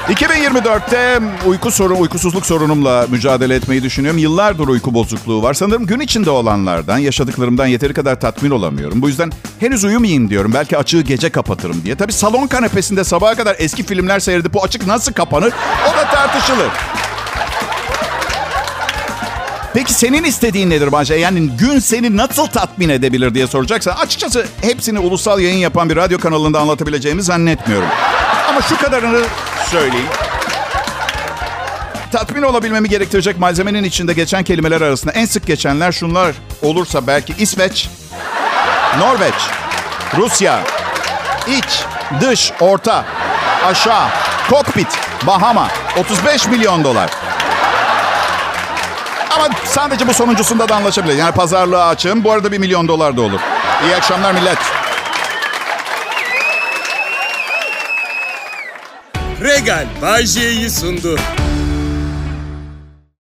2024'te 0.09 1.19
uyku 1.45 1.71
sorun, 1.71 1.95
uykusuzluk 1.95 2.45
sorunumla 2.45 3.05
mücadele 3.09 3.55
etmeyi 3.55 3.83
düşünüyorum. 3.83 4.19
Yıllardır 4.19 4.67
uyku 4.67 4.93
bozukluğu 4.93 5.43
var. 5.43 5.53
Sanırım 5.53 5.85
gün 5.85 5.99
içinde 5.99 6.29
olanlardan, 6.29 6.97
yaşadıklarımdan 6.97 7.67
yeteri 7.67 7.93
kadar 7.93 8.19
tatmin 8.19 8.51
olamıyorum. 8.51 9.01
Bu 9.01 9.07
yüzden 9.07 9.31
henüz 9.59 9.83
uyumayayım 9.83 10.29
diyorum. 10.29 10.51
Belki 10.53 10.77
açığı 10.77 11.01
gece 11.01 11.29
kapatırım 11.29 11.81
diye. 11.83 11.95
Tabii 11.95 12.13
salon 12.13 12.47
kanepesinde 12.47 13.03
sabaha 13.03 13.35
kadar 13.35 13.55
eski 13.59 13.83
filmler 13.83 14.19
seyredip 14.19 14.53
bu 14.53 14.63
açık 14.63 14.87
nasıl 14.87 15.13
kapanır? 15.13 15.53
O 15.93 15.97
da 15.97 16.05
tartışılır. 16.11 16.69
Peki 19.73 19.93
senin 19.93 20.23
istediğin 20.23 20.69
nedir 20.69 20.91
Bahçe? 20.91 21.15
Yani 21.15 21.49
gün 21.49 21.79
seni 21.79 22.17
nasıl 22.17 22.47
tatmin 22.47 22.89
edebilir 22.89 23.33
diye 23.33 23.47
soracaksan 23.47 23.95
açıkçası 23.95 24.45
hepsini 24.61 24.99
ulusal 24.99 25.39
yayın 25.39 25.57
yapan 25.57 25.89
bir 25.89 25.95
radyo 25.95 26.19
kanalında 26.19 26.59
anlatabileceğimi 26.59 27.23
zannetmiyorum. 27.23 27.87
Ama 28.49 28.61
şu 28.61 28.77
kadarını 28.77 29.21
söyleyeyim. 29.67 30.07
Tatmin 32.11 32.43
olabilmemi 32.43 32.89
gerektirecek 32.89 33.39
malzemenin 33.39 33.83
içinde 33.83 34.13
geçen 34.13 34.43
kelimeler 34.43 34.81
arasında 34.81 35.11
en 35.13 35.25
sık 35.25 35.47
geçenler 35.47 35.91
şunlar 35.91 36.35
olursa 36.61 37.07
belki 37.07 37.33
İsveç, 37.39 37.89
Norveç, 38.99 39.33
Rusya, 40.17 40.59
iç, 41.47 41.83
dış, 42.21 42.51
orta, 42.59 43.05
aşağı, 43.65 44.07
kokpit, 44.49 44.87
Bahama, 45.27 45.67
35 45.97 46.47
milyon 46.47 46.83
dolar. 46.83 47.09
Ama 49.35 49.49
sadece 49.65 50.07
bu 50.07 50.13
sonuncusunda 50.13 50.69
da 50.69 50.75
anlaşabilir. 50.75 51.15
Yani 51.15 51.31
pazarlığa 51.31 51.87
açığım. 51.87 52.23
Bu 52.23 52.31
arada 52.31 52.51
bir 52.51 52.57
milyon 52.57 52.87
dolar 52.87 53.17
da 53.17 53.21
olur. 53.21 53.39
İyi 53.85 53.95
akşamlar 53.95 54.31
millet. 54.31 54.57
Regal 59.39 59.87
Bay 60.01 60.25
J'yi 60.25 60.69
sundu. 60.69 61.15